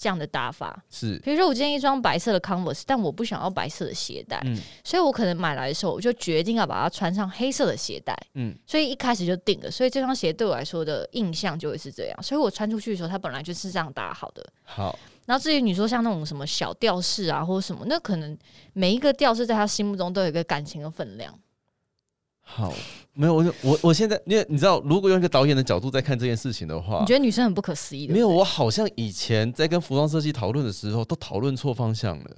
[0.01, 0.83] 这样的搭法。
[0.89, 8.17] 是比如说，我今天一双白色的 Converse，但我不想要白色的鞋带，嗯所以我可能买来的时候，我就决定要把它穿上黑色的鞋带。
[8.33, 12.23] 嗯所以一开始就定了，所以这双鞋对我来说的印象就会是这样。
[12.23, 14.43] 所以我穿出去的时候，它本来就是这样搭好的。
[14.63, 14.97] 好
[15.27, 18.35] 然后至于你说像那种什么小吊饰啊，或者什么，那可能
[18.73, 21.33] 每一个吊饰在他心目中都有一个感情的分量。
[22.41, 22.73] 好，
[23.13, 28.13] 没有我就我我现在因为你知道，如果用一个导演的角度在看这件事情的话你，觉得女生很不可思议的？
[28.13, 32.29] 没有我好像以前在跟服装设计讨论的时候，都讨论错方向了。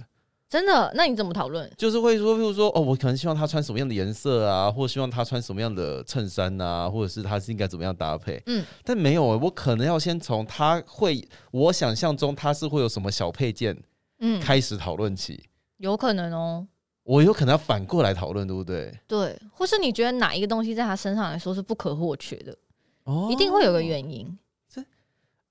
[0.48, 0.92] 真的？
[0.94, 1.68] 那你怎么讨论？
[1.76, 8.40] 就是会说，譬如说，哦，我可能希望她穿什么样的颜色啊，或希望她穿什么样的衬衫啊，或者是她是应该怎么样搭配。
[8.46, 13.76] 嗯，但没有、我可能要先从她会，我想象中她是会有什么小配件
[14.20, 15.44] 嗯，开始讨论起。
[15.78, 16.68] 有可能哦。
[17.04, 18.98] 我有可能要反过来讨论，对不对？
[19.08, 22.58] 对，或是你觉得哪一个东西在他身上来说是不可或缺的，
[23.04, 24.38] 哦一定会有个原因。
[24.70, 24.82] 这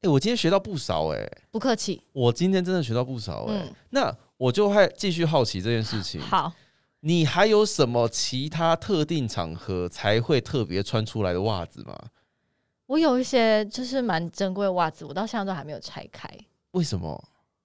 [0.00, 2.02] 哎、我今天学到不少哎、不客气。
[2.12, 6.20] 我今天真的学到不少哎、嗯，那我就会继续好奇这件事情。
[6.20, 6.52] 好，
[7.00, 11.96] 你还有什么其他特定场合才会特别穿出来的袜子吗？
[12.86, 16.28] 我有一些就是蛮珍贵的袜子，我到现在都还没有拆开，
[16.72, 17.22] 为什么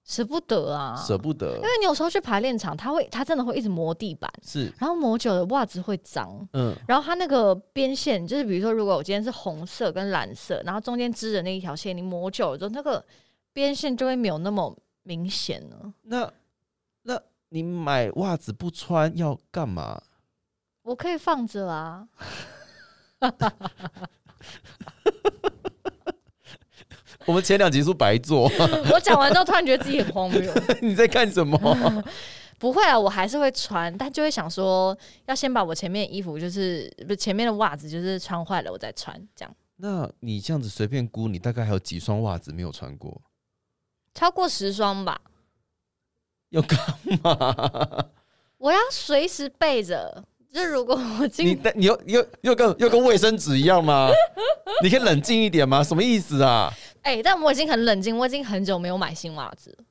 [0.08, 0.96] 舍不得啊。
[0.96, 1.60] 舍不得因？
[1.60, 13.04] 为你有时候去排练场，他会，他真的会一直磨地板，是，然后磨久了袜子会脏，嗯，然后它那个边线，就是比如说，如果我今天是红色跟蓝色，然后中间织的那一条线，你磨久了之后，那个
[13.52, 15.92] 边线就会没有那么明显了。
[16.02, 16.32] 那
[17.02, 20.02] 那你买袜子不穿要干嘛？
[20.82, 22.08] 我可以放着啊，
[27.28, 28.50] 我们前两集是白做，
[28.90, 30.50] 我讲完之后突然觉得自己很荒谬。
[30.80, 31.58] 你在干什么？
[32.58, 43.20] 不会啊，我还是会穿，但就会想说，要先把我前面的衣服，就是不是前面的袜子，就是穿坏了我再穿，这样那你这样子随便估，你大概还有几双袜子没有穿过？
[44.14, 45.20] 超过十双吧。
[46.48, 46.80] 要干
[47.22, 48.06] 嘛？
[48.56, 54.08] 我要随时备着，就如果我你今你又又又跟又跟卫生纸一样吗？
[54.82, 55.84] 你可以冷静一点吗？
[55.84, 56.72] 什么意思啊？
[57.08, 59.84] 哎、但我已经很冷静，我已经很久没有买新袜子了。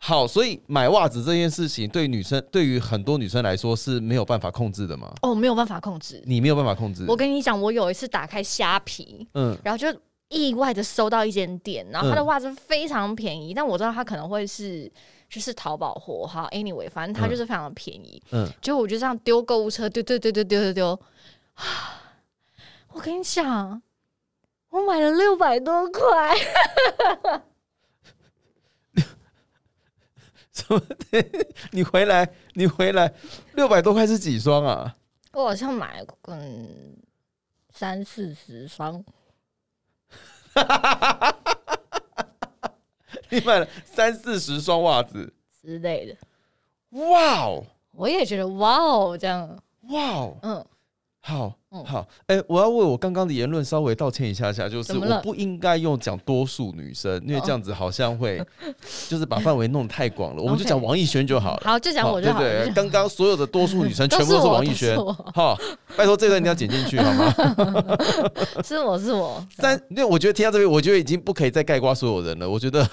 [0.00, 5.12] 好，所以买袜子这件事情，对女生对于很多女生来说是没有办法控制的吗？
[5.22, 6.22] 哦，没有办法控制。
[6.26, 7.06] 你没有办法控制。
[7.08, 9.88] 我跟你讲，我有一次打开虾皮，嗯然后就
[10.28, 14.92] 意外的搜到一间店，然后它的嗯袜子非常便宜，但我知道它可能会是
[15.30, 18.22] 就是淘宝货哈，anyway，反正它嗯就是非常的便宜。
[18.30, 21.00] 嗯，结果我就这样丢购物车，丢丢丢丢丢丢丢，
[22.92, 23.82] 我跟你讲，
[24.78, 26.36] 我买了六百多块，
[31.72, 33.12] 你回来，你回来，
[33.54, 34.94] 六百多块是几双啊？
[35.32, 36.96] 我好像买了嗯
[37.70, 39.04] 三四十双，
[43.30, 46.16] 你买了三四十双袜子，之类的。
[46.90, 49.60] 哇哦，我也觉得哇哦，这样，
[49.90, 50.64] 哇哦，嗯，
[51.20, 58.42] 好嗯好，哎、我要为我刚刚的言论稍微道歉一下下，就是我不应该用讲多数女生，因为这样子好像会
[59.06, 61.62] 就是把范围弄得太广了，我们就讲王艺轩就好了。
[61.66, 62.48] 好，就讲我就好了。
[62.48, 64.96] 对对，就刚刚所有的多数女生 全部都是王艺轩
[65.34, 65.58] 好，
[65.94, 67.34] 拜托这段一定要剪进去好吗？
[68.64, 72.48] 是 我是我，三，因为我觉得听到这边，我觉得已经不可以再盖瓜所有人了。
[72.48, 72.88] 我觉得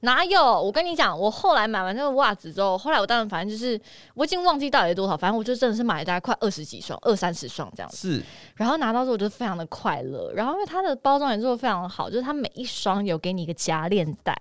[0.00, 0.60] 哪有？
[0.60, 3.80] 我跟你讲，我后来买完那个袜子之后，后来我当然反正就是
[4.14, 8.07] 我已经忘记到底是多少，反正我就真的是买了大概快二十几双，二三十双这样子。
[8.08, 8.22] 是
[8.56, 14.36] 然后拿到之后我就非常的快乐，然后因为它的包装也做的非常好，就是它每一双有给你一个夹链袋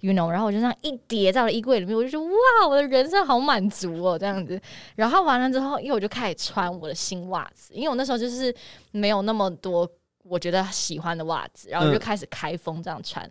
[0.00, 4.60] ，you know，然后我就这样一叠在我的衣柜里面，我就觉得哇，我的人生好满足哦，这样子。
[4.94, 8.54] 然后完了之后，因为我就开始穿我的新袜子，因为我那时候就是
[8.90, 9.88] 没有那么多。
[10.28, 13.24] 我觉得喜欢的袜子，然后我就嗯开始开封这样穿。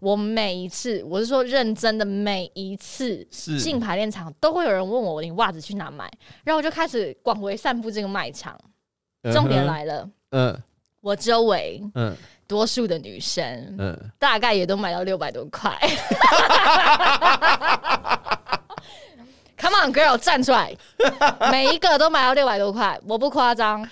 [0.00, 3.22] 我每一次，我是说认真的，每一次
[3.60, 6.10] 进排练场都会有人问我，你袜子去哪买？
[6.44, 8.58] 然后我就开始广为散布这个卖场。
[9.32, 10.62] 重点，来了，嗯
[11.00, 12.14] 我周围嗯
[12.46, 15.70] 多数的女生嗯，大概也都买到六百多块。
[19.60, 20.72] Come on, girl，站出来！
[21.50, 23.84] 每一个都买到六百多块，我不夸张。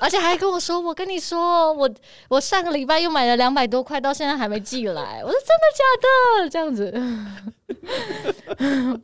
[0.00, 1.88] 而且还跟我说，我跟你说，我
[2.28, 5.22] 我上个礼拜又买了两百多块，到现在还没寄来。
[5.22, 5.84] 我说真的假
[6.42, 6.50] 的？
[6.50, 6.92] 这样子。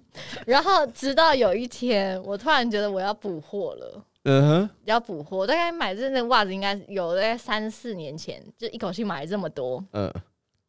[0.47, 4.03] 然后直到有一天，我突然觉得我要补货了。
[4.25, 10.13] 嗯哼，要补货，大概买这那袜子应该有大概三四年前，就一口气买了这么多，嗯，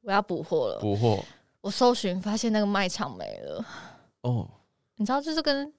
[0.03, 0.79] 我要补货了。
[0.79, 1.23] 补货
[1.59, 3.65] 我搜寻发现那个卖场没了，
[4.21, 4.47] 哦，
[4.95, 5.71] 你知道，就是跟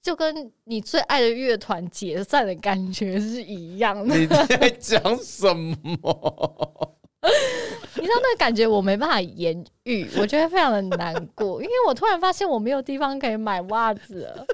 [0.00, 4.16] 就跟你最爱的乐团解散的感觉是一样的。
[4.16, 6.96] 你在讲什么？
[7.96, 14.46] 你知道那个感觉，我没办法言语，我觉得非常的难过，因为我突然发现我没有地方可以买袜子了。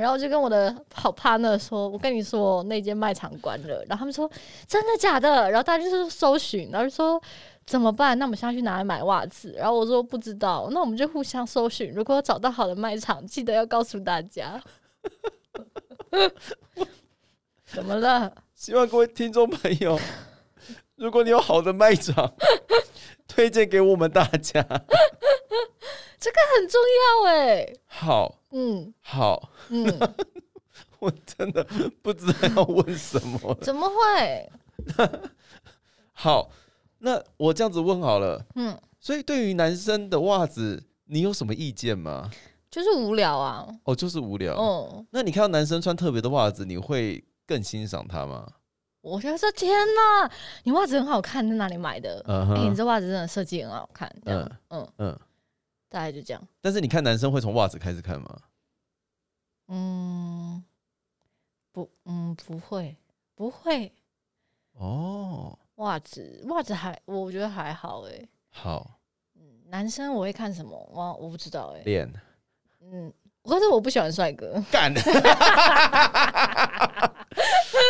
[0.00, 4.30] 然后就跟我的好 partner 说：“我跟你说，那间卖场关了。”然后他们说
[4.66, 7.20] ：“真的假的？”然后大家就是搜寻，然后就说
[7.66, 8.18] ：“怎么办？
[8.18, 14.60] 那我们现在去哪里买袜子？”然后我说：“不知道。”那我们就互相搜寻，如果找到好的卖场，记得要告诉大家。
[17.66, 18.32] 怎么了？
[18.54, 19.98] 希望各位听众朋友，
[20.96, 22.34] 如果你有好的卖场，
[23.28, 24.66] 推荐给我们大家。
[26.20, 26.80] 这个很重
[27.24, 27.72] 要哎。
[27.86, 29.86] 好，嗯好，嗯，
[31.00, 31.66] 我真的
[32.02, 33.56] 不知道要问什么。
[33.62, 34.52] 怎么会？
[36.12, 36.50] 好，
[36.98, 38.44] 那我这样子问好了。
[38.56, 42.30] 嗯，所以对于男生的袜子，你有什么意见吗？
[42.70, 43.66] 就是无聊啊。
[43.84, 44.54] 哦，就是无聊。
[44.54, 48.46] 哦，那你看到男生穿特别的袜子，你会更欣赏他吗？
[49.00, 50.30] 我觉得说天哪，
[50.64, 52.18] 你袜子很好看，在哪里买的？
[52.28, 54.14] 哎、嗯哼你这袜子真的设计很好看。
[54.22, 55.18] 这样，嗯嗯。
[55.90, 56.42] 大概就这样。
[56.62, 58.40] 但是你看男生会从袜子开始看吗？
[59.68, 60.64] 嗯，
[61.72, 62.96] 不，嗯，不会，
[63.34, 63.92] 不会。
[64.72, 68.28] 哦，袜子，袜子还，我觉得还好哎。
[68.50, 68.98] 好，
[69.34, 70.70] 嗯，男生我会看什么？
[70.92, 71.82] 我我不知道哎。
[71.84, 72.10] 脸
[72.80, 73.12] 嗯，
[73.44, 74.62] 可是我不喜欢帅哥。
[74.70, 74.92] 干，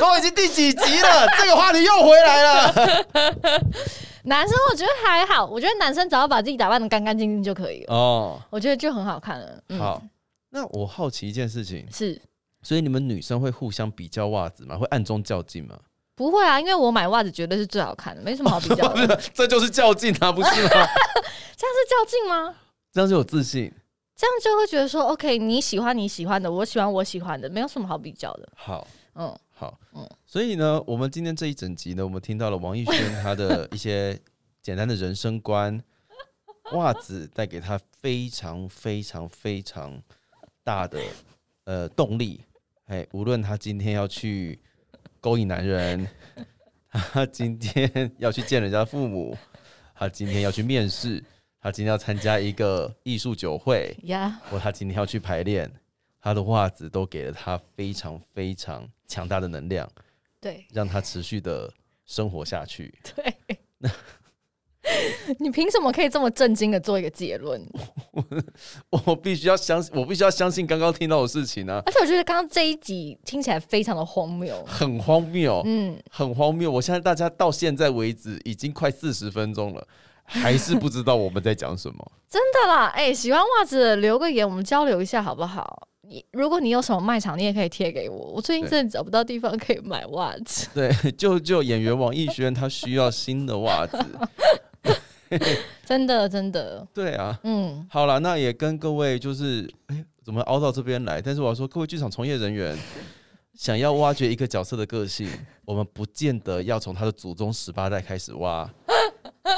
[0.00, 2.74] 都已经第几集了，这个话题又回来了。
[4.24, 9.62] 男生我觉得还好，我觉得男生只要把自己打扮的干干净净就可以了，哦，我觉得就很好看了。
[9.68, 10.02] 嗯、好，
[10.50, 12.20] 那我好奇一件事情，是
[12.62, 14.76] 所以你们女生会互相比较袜子吗？
[14.76, 15.78] 会暗中较劲吗？
[16.14, 19.16] 不会啊，因为我买袜子绝对是最好看的，没什么好比较的。
[19.32, 20.68] 这就是较劲啊，不是吗？
[21.56, 22.54] 这样是较劲吗？
[22.92, 23.72] 这样就有自信。
[24.14, 28.46] 这样就会觉得说，OK，你喜欢你喜欢的，我喜欢我喜欢的，没有什么好比较的。
[28.54, 34.18] 好，嗯，好，嗯所以呢，我们今天这一整集呢，我们听到了王艺轩他的一些
[34.62, 35.78] 简单的人生观，
[36.72, 40.02] 袜子带给他非常非常非常
[40.64, 40.98] 大的
[41.64, 42.40] 呃动力。
[42.86, 44.58] 哎，无论他今天要去
[45.20, 46.08] 勾引男人，
[46.88, 49.36] 他今天要去见人家父母，
[49.94, 51.22] 他今天要去面试，
[51.60, 55.70] 他今天要参加一个艺术酒会，呀、或他今天要去排练，
[56.18, 59.90] 他的袜子都给了他非常非常强大的能量，
[60.40, 61.70] 对让他持续的
[62.06, 62.94] 生活下去。
[63.16, 63.34] 对。
[63.78, 63.90] 那
[65.38, 67.62] 你凭什么可以这么震惊的做一个结论？
[69.06, 74.64] 我必须要相信，我必须要相信刚刚听到的事情啊，而且我觉得刚刚这一集听起来非常的荒谬。
[74.64, 76.70] 很荒谬，嗯，很荒谬。
[76.70, 79.86] 我现在大家到现在为止已经快四十分钟了，
[80.30, 82.12] 还是不知道我们在讲什么。
[82.28, 85.88] 真的啦，哎、喜欢袜子留个言，我们交流一下好不好？
[86.02, 88.16] 你如果你有什么卖场，你也可以贴给我。
[88.16, 90.68] 我最近真的找不到地方可以买袜子。
[90.74, 93.98] 对， 就就演员王艺轩，他需要新的袜子。
[95.86, 101.22] 真的真的，对啊，嗯，好了，那也跟各位就是，哎、怎么凹到这边来？
[101.22, 102.76] 但是我要说，各位剧场从业人员，
[103.54, 105.28] 想要挖掘一个角色的个性，
[105.64, 108.68] 我们不见得要从他的祖宗十八代开始挖，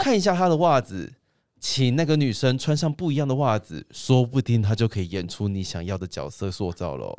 [0.03, 1.13] 看一下他的袜子，
[1.61, 7.15] 请那个女生穿上不一样的袜子，说不定她就可以演出你想要的角色塑造喽，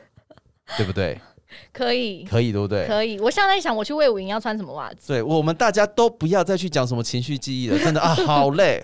[0.78, 1.20] 对不对？
[1.74, 2.86] 可以可以，对不对？
[2.86, 3.20] 可以。
[3.20, 5.08] 我现在在想，我去魏武营要穿什么袜子？
[5.08, 8.82] 对我们大家都不要再去讲什么情绪记忆了，真的啊， 好累，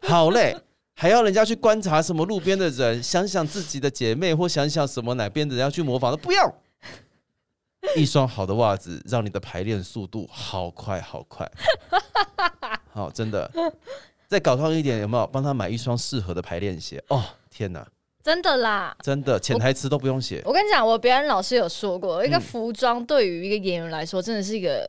[0.00, 0.56] 好累，
[0.94, 6.54] 还要人家去观察什么路边的人，想想自己的姐妹，或想想什么哪边的人要去模仿的，不要。
[7.96, 11.50] 一双好的袜子，让你的排练速度好快好快，
[12.92, 13.50] 好，真的。
[14.28, 17.02] 再搞上一点，有没有帮他买一双适合的排练鞋？
[17.08, 17.86] 哦，天哪，
[18.22, 18.96] 真的啦。
[19.00, 20.42] 真的潜台词都不用写。
[20.44, 24.88] 我跟你讲，我表演老师有说过，一个嗯服装对于一个演员来说，真的是一个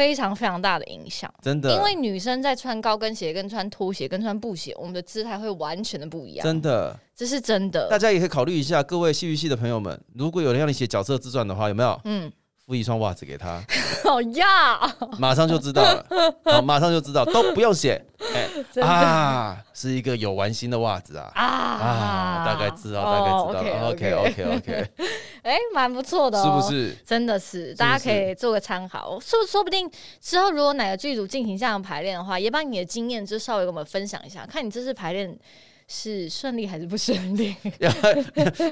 [0.00, 1.30] 非常非常大的影响。
[1.42, 6.42] 真的，因为女生在穿高跟鞋、跟穿拖鞋、跟穿布鞋，我们的姿态会完全的不一样。
[6.42, 7.86] 真的，这是真的。
[7.90, 12.00] 大家也可以考虑一下，各位戏剧系的朋友们，如果有人让你写角色自传的话，有没有？
[12.04, 12.32] 嗯，
[12.70, 13.60] 付一双袜子给他，
[14.04, 14.78] 好呀，
[15.18, 16.06] 马上就知道了，
[16.46, 18.00] 好，马上就知道，都不用写，
[18.32, 21.32] 哎、啊，是一个有玩心的袜子啊。
[21.34, 23.90] 啊啊，大概知道，大概知道了。
[23.90, 24.90] OK OK OK，
[25.42, 26.70] 哎，蛮不错的、是哦，不？
[26.70, 26.94] 是？
[27.04, 29.18] 真的是，大家可以做个参考。
[29.18, 29.90] 说说不定
[30.20, 35.36] 之后如果哪个剧组进行这样的排练的话，也把你的经验就稍微跟我们分享一下，看你这次排练
[35.92, 37.90] 是顺利还是不顺利， 要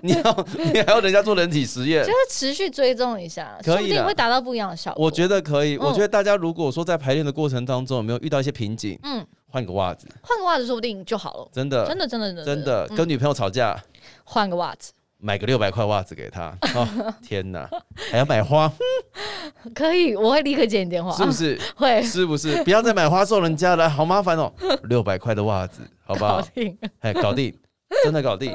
[0.03, 5.05] 你要你还要人家做人体实验就，是持续追踪一下，可以说不定会达到不一样的效果。
[5.05, 5.77] 我觉得可以。
[5.77, 11.49] 嗯我觉得大家如果说在排练的过程当中有没有遇到一些瓶颈，嗯，换个袜子，换个袜子说不定就好了。
[11.53, 13.77] 真的真的，真的，真的，真的嗯跟女朋友吵架，
[14.23, 16.57] 换个袜子买个六百块袜子给他。
[16.75, 17.69] 哦， 天哪，
[18.11, 18.73] 还要买花，
[19.75, 21.59] 可以，我会立刻接你电话，是不是？
[21.77, 22.63] 会是不是？
[22.65, 24.53] 不要再买花送人家了，好麻烦哦。
[24.85, 26.43] 六百块的袜子，好不好搞？
[26.55, 26.79] 定。
[27.01, 27.57] 哎，搞定，
[28.05, 28.53] 真的搞定。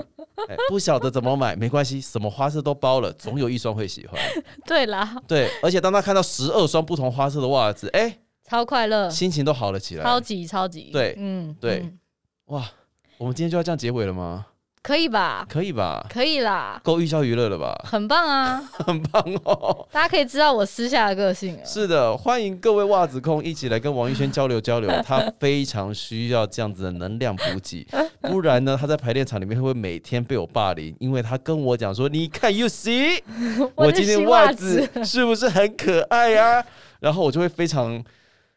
[0.50, 4.20] 哎，不晓得怎么买没关系，什么花色都包了，总有一双会喜欢。
[4.66, 10.04] 对啦，对，而且当他看到十二双不同花色的袜子，哎，超快乐，心情都好了起来。
[10.04, 12.00] 超级超级，对嗯，对嗯
[12.48, 12.70] 哇，
[13.18, 14.46] 我们今天就要这样结尾了吗？
[14.84, 15.46] 可以吧？
[15.50, 16.06] 可以吧？
[16.10, 17.74] 可以啦，够寓教于乐了吧？
[17.90, 18.62] 很棒啊！
[18.86, 19.88] 很棒哦。
[19.90, 21.66] 大家可以知道我私下的个性了。
[21.66, 27.88] 是的，欢迎各位袜子控一起来跟王一轩交流交流， 他非常需要这样子的能量补给，
[28.20, 33.24] 不然呢，他在排练场里面会每天被我霸凌，因为他跟我讲说：“你看，you see，
[33.76, 36.62] 我今天袜袜子是不是很可爱啊？”
[37.00, 38.04] 然后我就会非常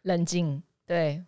[0.02, 1.22] 冷静，对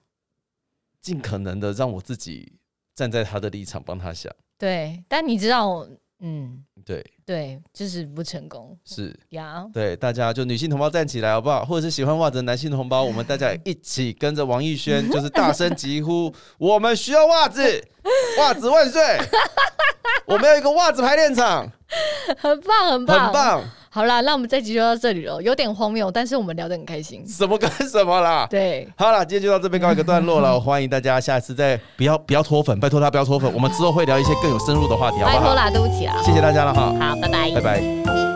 [1.00, 2.54] 尽可能的让我自己
[2.96, 5.88] 站在他的立场帮他想，对，但你知道，
[6.18, 9.14] 嗯，对，对，就是不成功是。
[9.32, 9.66] 呀。
[9.70, 11.62] 对，大家就女性同胞站起来好不好？
[11.62, 17.86] 或者是喜欢袜子的男性同胞，我们大家 一起跟着王艺轩，就是大声疾呼：我们需要袜子，
[18.38, 19.18] 袜子万岁！
[20.24, 21.70] 我们要一个袜子排练场，
[22.40, 23.32] 很棒，很棒，很。
[23.34, 23.62] 棒。
[23.90, 27.26] 好啦，那我们这集就到这里了，有点荒谬，但是我们聊得很开心。
[27.26, 28.46] 什么跟什么啦？
[28.48, 30.60] 对，好了，今天就到这边告一个段落了。
[30.60, 33.50] 欢迎大家下次再不要不要脱粉，拜托他不要脱粉。
[33.52, 35.38] 我们之后会聊一些更有深入的话题，好不好？
[35.38, 36.22] 拜托啦，对不起啦。
[36.22, 37.16] 谢谢大家了哈，好，
[37.54, 38.27] 拜拜。